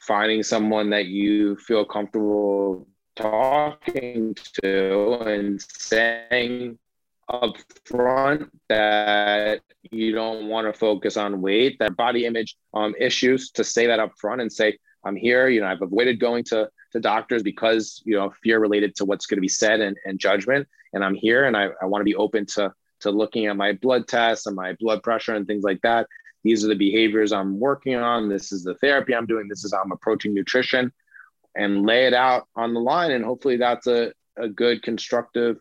finding 0.00 0.42
someone 0.42 0.90
that 0.90 1.06
you 1.06 1.56
feel 1.56 1.84
comfortable 1.84 2.86
talking 3.16 4.34
to 4.62 5.12
and 5.26 5.60
saying 5.60 6.78
up 7.28 7.54
front 7.84 8.50
that 8.68 9.60
you 9.90 10.12
don't 10.12 10.48
want 10.48 10.66
to 10.66 10.78
focus 10.78 11.16
on 11.16 11.40
weight, 11.40 11.78
that 11.78 11.96
body 11.96 12.26
image 12.26 12.56
um, 12.74 12.94
issues, 12.98 13.50
to 13.52 13.62
say 13.62 13.86
that 13.86 14.00
up 14.00 14.12
front 14.18 14.40
and 14.40 14.52
say, 14.52 14.76
I'm 15.04 15.16
here, 15.16 15.48
you 15.48 15.60
know, 15.60 15.66
I've 15.66 15.82
avoided 15.82 16.18
going 16.20 16.44
to, 16.44 16.68
to 16.92 17.00
doctors 17.00 17.42
because, 17.42 18.02
you 18.04 18.16
know, 18.16 18.32
fear 18.42 18.58
related 18.58 18.94
to 18.96 19.04
what's 19.04 19.26
going 19.26 19.36
to 19.38 19.42
be 19.42 19.48
said 19.48 19.80
and, 19.80 19.96
and 20.04 20.18
judgment. 20.18 20.66
And 20.92 21.04
I'm 21.04 21.14
here 21.14 21.44
and 21.44 21.56
I, 21.56 21.68
I 21.80 21.86
want 21.86 22.00
to 22.00 22.04
be 22.04 22.16
open 22.16 22.46
to, 22.46 22.72
to 23.00 23.10
looking 23.10 23.46
at 23.46 23.56
my 23.56 23.72
blood 23.72 24.08
tests 24.08 24.46
and 24.46 24.56
my 24.56 24.74
blood 24.78 25.02
pressure 25.02 25.34
and 25.34 25.46
things 25.46 25.62
like 25.62 25.80
that. 25.82 26.06
These 26.42 26.64
are 26.64 26.68
the 26.68 26.74
behaviors 26.74 27.32
I'm 27.32 27.58
working 27.58 27.96
on. 27.96 28.28
This 28.28 28.52
is 28.52 28.64
the 28.64 28.74
therapy 28.74 29.14
I'm 29.14 29.26
doing. 29.26 29.48
This 29.48 29.64
is 29.64 29.72
how 29.72 29.82
I'm 29.82 29.92
approaching 29.92 30.34
nutrition 30.34 30.92
and 31.54 31.84
lay 31.84 32.06
it 32.06 32.14
out 32.14 32.48
on 32.56 32.74
the 32.74 32.80
line. 32.80 33.10
And 33.10 33.24
hopefully 33.24 33.56
that's 33.56 33.86
a, 33.86 34.12
a 34.36 34.48
good 34.48 34.82
constructive 34.82 35.58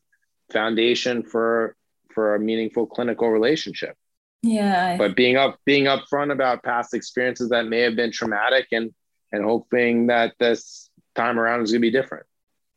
foundation 0.51 1.23
for 1.23 1.75
for 2.13 2.35
a 2.35 2.39
meaningful 2.39 2.85
clinical 2.85 3.29
relationship 3.29 3.95
yeah 4.41 4.97
but 4.97 5.15
being 5.15 5.37
up 5.37 5.59
being 5.65 5.85
upfront 5.85 6.31
about 6.31 6.63
past 6.63 6.93
experiences 6.93 7.49
that 7.49 7.67
may 7.67 7.79
have 7.81 7.95
been 7.95 8.11
traumatic 8.11 8.67
and 8.71 8.93
and 9.31 9.43
hoping 9.43 10.07
that 10.07 10.33
this 10.39 10.89
time 11.15 11.39
around 11.39 11.61
is 11.61 11.71
going 11.71 11.81
to 11.81 11.87
be 11.87 11.91
different 11.91 12.25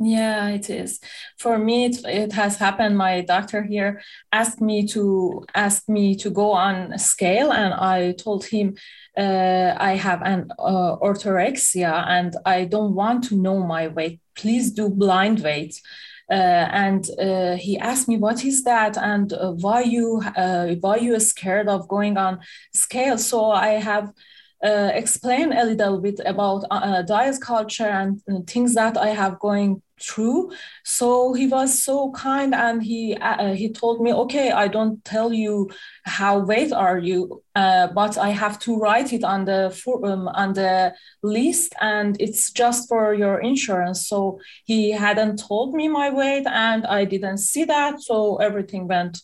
yeah 0.03 0.49
it 0.49 0.69
is. 0.71 1.01
For 1.39 1.59
me 1.59 1.87
it, 1.87 2.05
it 2.05 2.33
has 2.33 2.57
happened. 2.57 2.97
My 2.97 3.21
doctor 3.23 3.63
here 3.63 4.03
asked 4.33 4.61
me 4.61 4.87
to 4.89 5.45
ask 5.55 5.89
me 5.89 6.17
to 6.17 6.31
go 6.31 6.53
on 6.53 6.99
scale 6.99 7.53
and 7.53 7.75
i 7.75 8.13
told 8.13 8.45
him 8.45 8.75
uh, 9.17 9.75
i 9.79 9.93
have 9.97 10.23
an 10.23 10.51
uh, 10.59 10.97
orthorexia 10.97 12.05
and 12.09 12.37
i 12.47 12.65
don't 12.65 12.95
want 12.95 13.25
to 13.25 13.37
know 13.37 13.63
my 13.63 13.89
weight. 13.89 14.21
Please 14.35 14.71
do 14.71 14.89
blind 14.89 15.41
weight. 15.41 15.81
Uh, 16.31 16.67
and 16.73 17.11
uh, 17.21 17.57
he 17.57 17.79
asked 17.79 18.09
me 18.09 18.17
what 18.17 18.45
is 18.45 18.65
that? 18.65 18.97
And 18.97 19.33
uh, 19.33 19.53
why 19.53 19.83
you 19.83 20.23
why 20.81 20.97
you 20.97 21.15
are 21.15 21.21
scared 21.21 21.69
of 21.69 21.89
going 21.89 22.17
on 22.17 22.41
scale? 22.73 23.19
So 23.19 23.51
i 23.51 23.71
have 23.91 24.13
uh, 24.63 24.93
explained 24.95 25.53
a 25.53 25.65
little 25.65 26.01
bit 26.01 26.21
about 26.25 26.65
uh, 26.71 27.03
diet 27.03 27.41
culture 27.41 27.89
and, 27.89 28.21
and, 28.29 28.49
things 28.49 28.75
that 28.75 28.97
I 28.97 29.09
have 29.09 29.41
going 29.41 29.83
through. 30.01 30.53
So 30.85 31.33
he 31.33 31.49
was 31.49 31.83
so 31.83 32.13
kind, 32.13 32.55
and 32.55 32.83
he 32.83 33.17
uh, 33.17 33.55
he 33.55 33.73
told 33.73 34.01
me, 34.01 34.13
"Okay, 34.13 34.53
I 34.53 34.69
don't 34.69 35.05
tell 35.05 35.33
you 35.33 35.71
how 36.05 36.39
weight 36.39 36.73
are 36.73 36.99
you, 36.99 37.43
uh, 37.57 37.89
but 37.89 38.17
I 38.19 38.31
have 38.31 38.59
to 38.61 38.77
write 38.77 39.13
it 39.13 39.25
on 39.25 39.45
the 39.45 39.77
for, 39.83 40.05
um, 40.07 40.29
on 40.29 40.53
the 40.53 40.95
list, 41.23 41.75
and 41.81 42.17
it's 42.21 42.53
just 42.53 42.89
for 42.89 43.15
your 43.15 43.41
insurance." 43.41 44.07
So 44.07 44.39
he 44.65 44.93
hadn't 44.93 45.39
told 45.39 45.75
me 45.75 45.89
my 45.89 46.11
weight, 46.11 46.47
and 46.47 46.87
I 46.87 47.05
didn't 47.05 47.39
see 47.39 47.65
that, 47.65 48.01
so 48.01 48.37
everything 48.37 48.87
went 48.87 49.23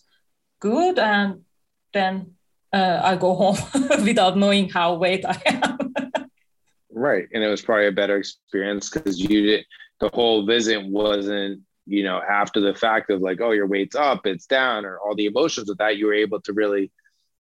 good, 0.60 0.98
and 0.98 1.44
then 1.92 2.37
uh, 2.72 3.00
I 3.02 3.16
go 3.16 3.34
home 3.34 3.56
without 4.04 4.36
knowing 4.36 4.68
how 4.68 4.94
weight 4.94 5.24
I 5.26 5.40
am. 5.46 5.94
right, 6.90 7.26
and 7.32 7.42
it 7.42 7.48
was 7.48 7.62
probably 7.62 7.86
a 7.86 7.92
better 7.92 8.16
experience 8.16 8.90
because 8.90 9.18
you 9.18 9.42
did 9.42 9.64
the 10.00 10.10
whole 10.12 10.46
visit 10.46 10.84
wasn't 10.86 11.62
you 11.86 12.02
know 12.04 12.20
after 12.20 12.60
the 12.60 12.74
fact 12.74 13.10
of 13.10 13.20
like 13.20 13.40
oh 13.40 13.52
your 13.52 13.66
weight's 13.66 13.96
up 13.96 14.26
it's 14.26 14.46
down 14.46 14.84
or 14.84 14.98
all 14.98 15.14
the 15.14 15.26
emotions 15.26 15.68
of 15.70 15.78
that 15.78 15.96
you 15.96 16.06
were 16.06 16.14
able 16.14 16.40
to 16.40 16.52
really 16.52 16.92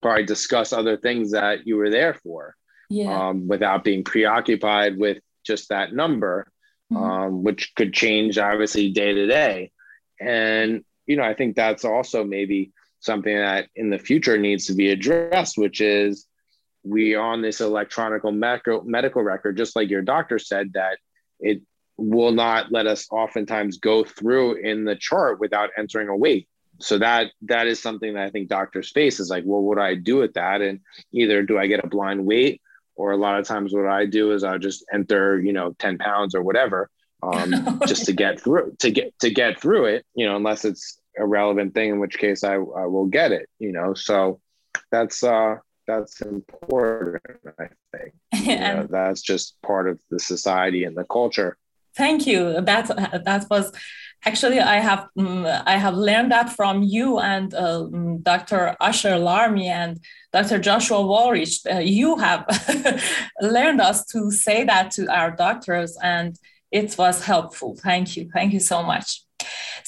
probably 0.01 0.25
discuss 0.25 0.73
other 0.73 0.97
things 0.97 1.31
that 1.31 1.65
you 1.65 1.77
were 1.77 1.91
there 1.91 2.15
for 2.15 2.55
yeah. 2.89 3.29
um, 3.29 3.47
without 3.47 3.84
being 3.84 4.03
preoccupied 4.03 4.97
with 4.97 5.19
just 5.45 5.69
that 5.69 5.93
number 5.93 6.51
mm-hmm. 6.91 7.03
um, 7.03 7.43
which 7.43 7.73
could 7.75 7.93
change 7.93 8.38
obviously 8.38 8.89
day 8.89 9.13
to 9.13 9.27
day 9.27 9.71
and 10.19 10.84
you 11.05 11.15
know 11.15 11.23
i 11.23 11.36
think 11.36 11.55
that's 11.55 11.86
also 11.86 12.23
maybe 12.23 12.71
something 13.02 13.36
that 13.36 13.68
in 13.76 13.90
the 13.90 14.00
future 14.00 14.38
needs 14.38 14.66
to 14.66 14.74
be 14.74 14.90
addressed 14.90 15.58
which 15.58 15.82
is 15.82 16.28
we 16.84 17.16
on 17.16 17.42
this 17.42 17.62
electronic 17.62 18.24
medical 18.24 18.82
medical 18.84 19.22
record 19.22 19.58
just 19.58 19.76
like 19.76 19.90
your 19.90 20.02
doctor 20.02 20.40
said 20.40 20.72
that 20.74 20.98
it 21.40 21.62
will 22.02 22.32
not 22.32 22.72
let 22.72 22.88
us 22.88 23.08
oftentimes 23.12 23.78
go 23.78 24.04
through 24.04 24.56
in 24.56 24.86
the 24.86 24.96
chart 24.96 25.40
without 25.40 25.70
entering 25.78 26.08
a 26.08 26.16
weight. 26.16 26.48
So 26.80 26.98
that 26.98 27.28
that 27.44 27.68
is 27.68 27.82
something 27.82 28.16
that 28.16 28.24
I 28.24 28.30
think 28.32 28.50
doctors 28.50 28.92
face 28.92 29.20
is 29.20 29.30
like, 29.30 29.44
well, 29.46 29.62
what 29.62 29.76
do 29.76 29.82
I 29.82 29.96
do 29.96 30.18
with 30.18 30.34
that? 30.34 30.62
And 30.62 30.80
either 31.12 31.44
do 31.44 31.60
I 31.60 31.68
get 31.68 31.84
a 31.84 31.88
blind 31.88 32.26
weight, 32.26 32.62
or 32.96 33.12
a 33.12 33.18
lot 33.18 33.40
of 33.40 33.46
times 33.46 33.74
what 33.74 33.88
I 33.88 34.06
do 34.06 34.32
is 34.32 34.44
I'll 34.44 34.58
just 34.58 34.84
enter, 34.92 35.40
you 35.40 35.54
know, 35.54 35.76
10 35.78 36.00
pounds 36.00 36.34
or 36.34 36.42
whatever, 36.42 36.90
um, 37.22 37.80
just 37.88 38.06
to 38.06 38.14
get 38.14 38.40
through 38.40 38.76
to 38.80 38.90
get 38.90 39.18
to 39.20 39.30
get 39.30 39.62
through 39.62 39.86
it, 39.86 40.06
you 40.16 40.26
know, 40.26 40.36
unless 40.36 40.66
it's 40.66 41.00
a 41.17 41.26
relevant 41.26 41.74
thing, 41.74 41.91
in 41.91 42.00
which 42.00 42.17
case 42.17 42.43
I, 42.43 42.54
I 42.54 42.86
will 42.86 43.06
get 43.06 43.32
it, 43.32 43.50
you 43.60 43.71
know. 43.71 43.93
So 43.93 44.39
that's 44.91 45.24
uh 45.24 45.58
that's 45.88 46.21
important, 46.21 47.21
I 47.60 47.67
think. 47.95 48.13
You 48.47 48.58
know, 48.58 48.88
that's 48.89 49.21
just 49.21 49.62
part 49.62 49.89
of 49.89 50.00
the 50.10 50.19
society 50.19 50.86
and 50.86 50.95
the 50.95 51.04
culture 51.04 51.58
Thank 51.95 52.26
you. 52.26 52.62
That 52.62 52.88
that 53.26 53.45
was 53.50 53.71
actually 54.26 54.60
I 54.60 54.80
have 54.80 55.08
um, 55.17 55.45
I 55.45 55.78
have 55.78 55.95
learned 55.95 56.32
that 56.32 56.50
from 56.56 56.84
you 56.84 57.19
and 57.19 57.54
uh, 57.54 57.88
mm, 57.91 58.24
Dr. 58.24 58.76
Asher 58.80 59.17
Larmie 59.17 59.65
and 59.65 60.00
Dr. 60.32 60.60
Joshua 60.60 61.00
Wolrich. 61.00 61.65
Uh, 61.69 61.80
you 61.80 62.17
have 62.17 62.45
learned 63.41 63.82
us 63.82 64.06
to 64.08 64.32
say 64.32 64.63
that 64.63 64.91
to 64.91 65.12
our 65.12 65.32
doctors, 65.32 65.97
and 66.02 66.38
it 66.71 66.97
was 66.97 67.26
helpful. 67.26 67.76
Thank 67.76 68.15
you. 68.15 68.30
Thank 68.34 68.54
you 68.54 68.62
so 68.62 68.84
much. 68.84 69.24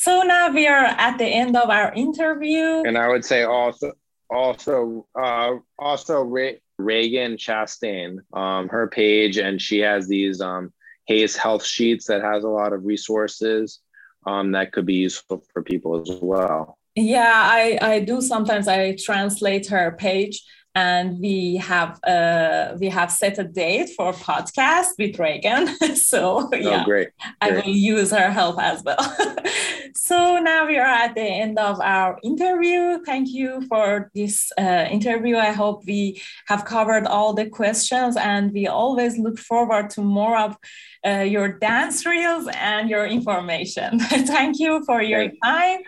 So 0.03 0.21
now 0.21 0.51
we 0.51 0.67
are 0.67 0.83
at 0.83 1.17
the 1.17 1.25
end 1.25 1.55
of 1.55 1.69
our 1.69 1.93
interview. 1.93 2.83
And 2.85 2.97
I 2.97 3.07
would 3.07 3.23
say 3.23 3.43
also 3.43 3.93
also 4.29 5.07
uh, 5.17 5.53
also 5.79 6.25
Ragen 6.25 7.37
Chastain, 7.37 8.17
um, 8.37 8.67
her 8.67 8.89
page, 8.89 9.37
and 9.37 9.61
she 9.61 9.79
has 9.79 10.09
these 10.09 10.41
um, 10.41 10.73
HAES 11.07 11.37
health 11.37 11.65
sheets 11.65 12.05
that 12.07 12.21
has 12.21 12.43
a 12.43 12.49
lot 12.49 12.73
of 12.73 12.83
resources 12.83 13.79
um, 14.25 14.51
that 14.51 14.73
could 14.73 14.85
be 14.85 14.95
useful 14.95 15.41
for 15.53 15.63
people 15.63 16.01
as 16.01 16.19
well. 16.21 16.77
Yeah, 16.95 17.31
I, 17.33 17.79
I 17.81 17.99
do 18.01 18.19
sometimes 18.19 18.67
I 18.67 18.97
translate 18.97 19.67
her 19.67 19.95
page 19.97 20.43
and 20.75 21.19
we 21.19 21.57
have 21.57 21.99
uh, 22.03 22.75
we 22.79 22.89
have 22.89 23.11
set 23.11 23.37
a 23.37 23.43
date 23.43 23.91
for 23.95 24.13
podcast 24.13 24.89
with 24.97 25.17
Ragen. 25.17 25.67
so 25.95 26.49
oh, 26.51 26.55
yeah, 26.55 26.81
oh, 26.81 26.85
great. 26.85 27.09
great. 27.17 27.33
I 27.41 27.51
will 27.51 27.67
use 27.67 28.11
her 28.11 28.31
help 28.31 28.59
as 28.59 28.83
well. 28.83 28.97
so 29.95 30.39
now 30.39 30.65
we 30.65 30.77
are 30.77 30.85
at 30.85 31.13
the 31.13 31.21
end 31.21 31.59
of 31.59 31.79
our 31.79 32.17
interview. 32.23 33.03
Thank 33.05 33.29
you 33.29 33.61
for 33.67 34.09
this 34.15 34.51
uh, 34.57 34.87
interview. 34.89 35.37
I 35.37 35.51
hope 35.51 35.83
we 35.85 36.21
have 36.47 36.65
covered 36.65 37.05
all 37.05 37.33
the 37.33 37.49
questions, 37.49 38.17
and 38.17 38.51
we 38.51 38.67
always 38.67 39.17
look 39.17 39.37
forward 39.37 39.91
to 39.91 40.01
more 40.01 40.37
of 40.37 40.57
uh, 41.05 41.19
your 41.19 41.59
dance 41.59 42.05
reels 42.05 42.47
and 42.53 42.89
your 42.89 43.05
information. 43.05 43.99
Thank 43.99 44.59
you 44.59 44.83
for 44.85 45.01
your 45.01 45.29
time. 45.43 45.81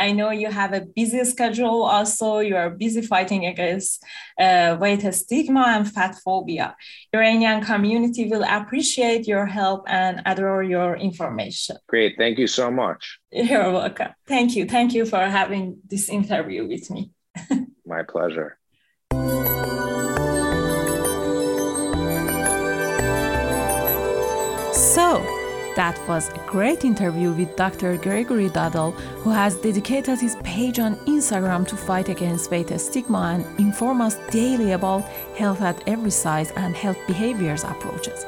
I 0.00 0.12
know 0.12 0.30
you 0.30 0.50
have 0.50 0.72
a 0.72 0.80
busy 0.80 1.24
schedule. 1.24 1.82
Also, 1.82 2.38
you 2.38 2.56
are 2.56 2.70
busy 2.70 3.02
fighting 3.02 3.44
against 3.46 4.02
uh, 4.38 4.76
weight 4.80 5.02
stigma 5.14 5.64
and 5.76 5.90
fat 5.90 6.16
phobia. 6.24 6.74
Iranian 7.12 7.62
community 7.62 8.28
will 8.28 8.44
appreciate 8.44 9.28
your 9.28 9.46
help 9.46 9.84
and 9.86 10.22
adore 10.24 10.62
your 10.62 10.96
information. 10.96 11.76
Great. 11.86 12.14
Thank 12.16 12.38
you 12.38 12.46
so 12.46 12.70
much. 12.70 13.18
You're 13.30 13.70
welcome. 13.70 14.12
Thank 14.26 14.56
you. 14.56 14.64
Thank 14.66 14.94
you 14.94 15.04
for 15.04 15.20
having 15.20 15.78
this 15.86 16.08
interview 16.08 16.66
with 16.66 16.90
me. 16.90 17.10
My 17.84 18.02
pleasure. 18.02 18.59
That 25.80 25.98
was 26.06 26.28
a 26.28 26.38
great 26.46 26.84
interview 26.84 27.32
with 27.32 27.56
Dr. 27.56 27.96
Gregory 27.96 28.50
Dodell, 28.50 28.92
who 29.22 29.30
has 29.30 29.56
dedicated 29.56 30.18
his 30.18 30.36
page 30.44 30.78
on 30.78 30.96
Instagram 31.06 31.66
to 31.68 31.74
fight 31.74 32.10
against 32.10 32.50
weight 32.50 32.68
stigma 32.78 33.22
and 33.34 33.58
inform 33.58 34.02
us 34.02 34.16
daily 34.28 34.72
about 34.72 35.04
health 35.38 35.62
at 35.62 35.82
every 35.88 36.10
size 36.10 36.50
and 36.50 36.76
health 36.76 36.98
behaviors 37.06 37.64
approaches. 37.64 38.26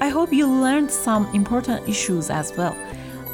I 0.00 0.10
hope 0.10 0.32
you 0.32 0.46
learned 0.46 0.92
some 0.92 1.26
important 1.34 1.88
issues 1.88 2.30
as 2.30 2.56
well. 2.56 2.76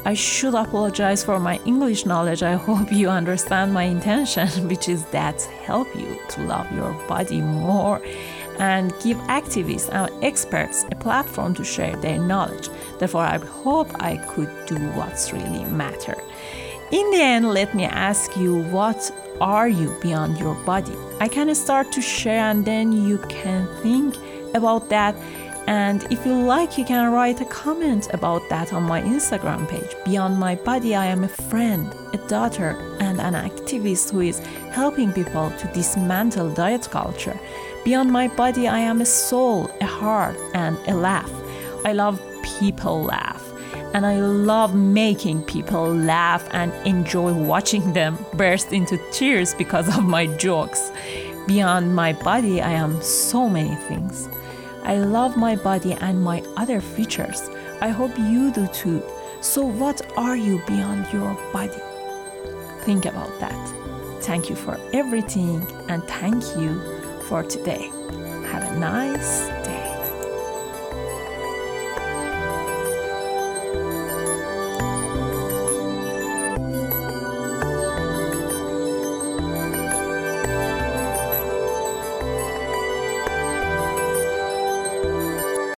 I 0.03 0.15
should 0.15 0.55
apologize 0.55 1.23
for 1.23 1.39
my 1.39 1.59
English 1.63 2.07
knowledge. 2.07 2.41
I 2.41 2.55
hope 2.55 2.91
you 2.91 3.07
understand 3.09 3.71
my 3.71 3.83
intention, 3.83 4.47
which 4.67 4.89
is 4.89 5.05
that 5.11 5.43
help 5.63 5.95
you 5.95 6.19
to 6.29 6.41
love 6.41 6.71
your 6.71 6.93
body 7.07 7.41
more 7.41 8.01
and 8.59 8.93
give 9.01 9.17
activists 9.27 9.89
and 9.91 10.11
experts 10.23 10.85
a 10.91 10.95
platform 10.95 11.53
to 11.55 11.63
share 11.63 11.95
their 11.97 12.19
knowledge. 12.19 12.69
Therefore, 12.99 13.23
I 13.23 13.37
hope 13.37 13.89
I 14.01 14.17
could 14.17 14.51
do 14.67 14.77
what's 14.89 15.33
really 15.33 15.63
matter. 15.65 16.15
In 16.91 17.09
the 17.11 17.21
end, 17.21 17.49
let 17.49 17.73
me 17.75 17.85
ask 17.85 18.35
you 18.35 18.63
what 18.63 19.11
are 19.39 19.69
you 19.69 19.95
beyond 20.01 20.37
your 20.37 20.55
body? 20.65 20.95
I 21.19 21.27
can 21.27 21.53
start 21.55 21.91
to 21.93 22.01
share 22.01 22.49
and 22.49 22.65
then 22.65 22.91
you 22.91 23.19
can 23.29 23.67
think 23.81 24.15
about 24.53 24.89
that. 24.89 25.15
And 25.67 26.03
if 26.11 26.25
you 26.25 26.33
like, 26.33 26.79
you 26.79 26.85
can 26.85 27.11
write 27.11 27.41
a 27.41 27.45
comment 27.45 28.07
about 28.11 28.41
that 28.49 28.73
on 28.73 28.83
my 28.83 29.03
Instagram 29.03 29.69
page. 29.69 29.95
Beyond 30.03 30.39
my 30.39 30.55
body, 30.55 30.95
I 30.95 31.05
am 31.05 31.23
a 31.23 31.27
friend, 31.27 31.93
a 32.11 32.17
daughter, 32.27 32.75
an 33.19 33.33
activist 33.33 34.11
who 34.11 34.21
is 34.21 34.39
helping 34.71 35.11
people 35.11 35.51
to 35.59 35.67
dismantle 35.73 36.53
diet 36.53 36.87
culture 36.89 37.39
Beyond 37.85 38.11
my 38.11 38.27
body, 38.27 38.67
I 38.67 38.79
am 38.79 38.99
a 38.99 39.05
soul, 39.05 39.71
a 39.79 39.85
heart, 39.85 40.35
and 40.53 40.77
a 40.87 40.93
laugh. 40.93 41.31
I 41.85 41.93
love 41.93 42.21
people 42.43 43.03
laugh. 43.03 43.41
And 43.93 44.05
I 44.05 44.19
love 44.19 44.75
making 44.75 45.43
people 45.43 45.95
laugh 45.95 46.47
and 46.51 46.73
enjoy 46.85 47.33
watching 47.33 47.93
them 47.93 48.17
burst 48.33 48.73
into 48.73 48.99
tears 49.11 49.55
because 49.55 49.87
of 49.97 50.03
my 50.03 50.27
jokes. 50.37 50.91
Beyond 51.47 51.95
my 51.95 52.13
body, 52.13 52.61
I 52.61 52.71
am 52.71 53.01
so 53.01 53.49
many 53.49 53.75
things. 53.87 54.27
I 54.83 54.97
love 54.97 55.37
my 55.37 55.55
body 55.55 55.93
and 55.93 56.21
my 56.21 56.43
other 56.57 56.81
features. 56.81 57.49
I 57.81 57.89
hope 57.89 58.15
you 58.19 58.51
do 58.51 58.67
too. 58.67 59.01
So, 59.41 59.65
what 59.65 60.01
are 60.17 60.35
you 60.35 60.61
beyond 60.67 61.11
your 61.13 61.33
body? 61.53 61.81
Think 62.81 63.05
about 63.05 63.39
that. 63.39 63.67
Thank 64.21 64.49
you 64.49 64.55
for 64.55 64.79
everything 64.93 65.65
and 65.89 66.03
thank 66.03 66.43
you 66.57 66.81
for 67.27 67.43
today. 67.43 67.89
Have 68.51 68.63
a 68.71 68.79
nice 68.79 69.58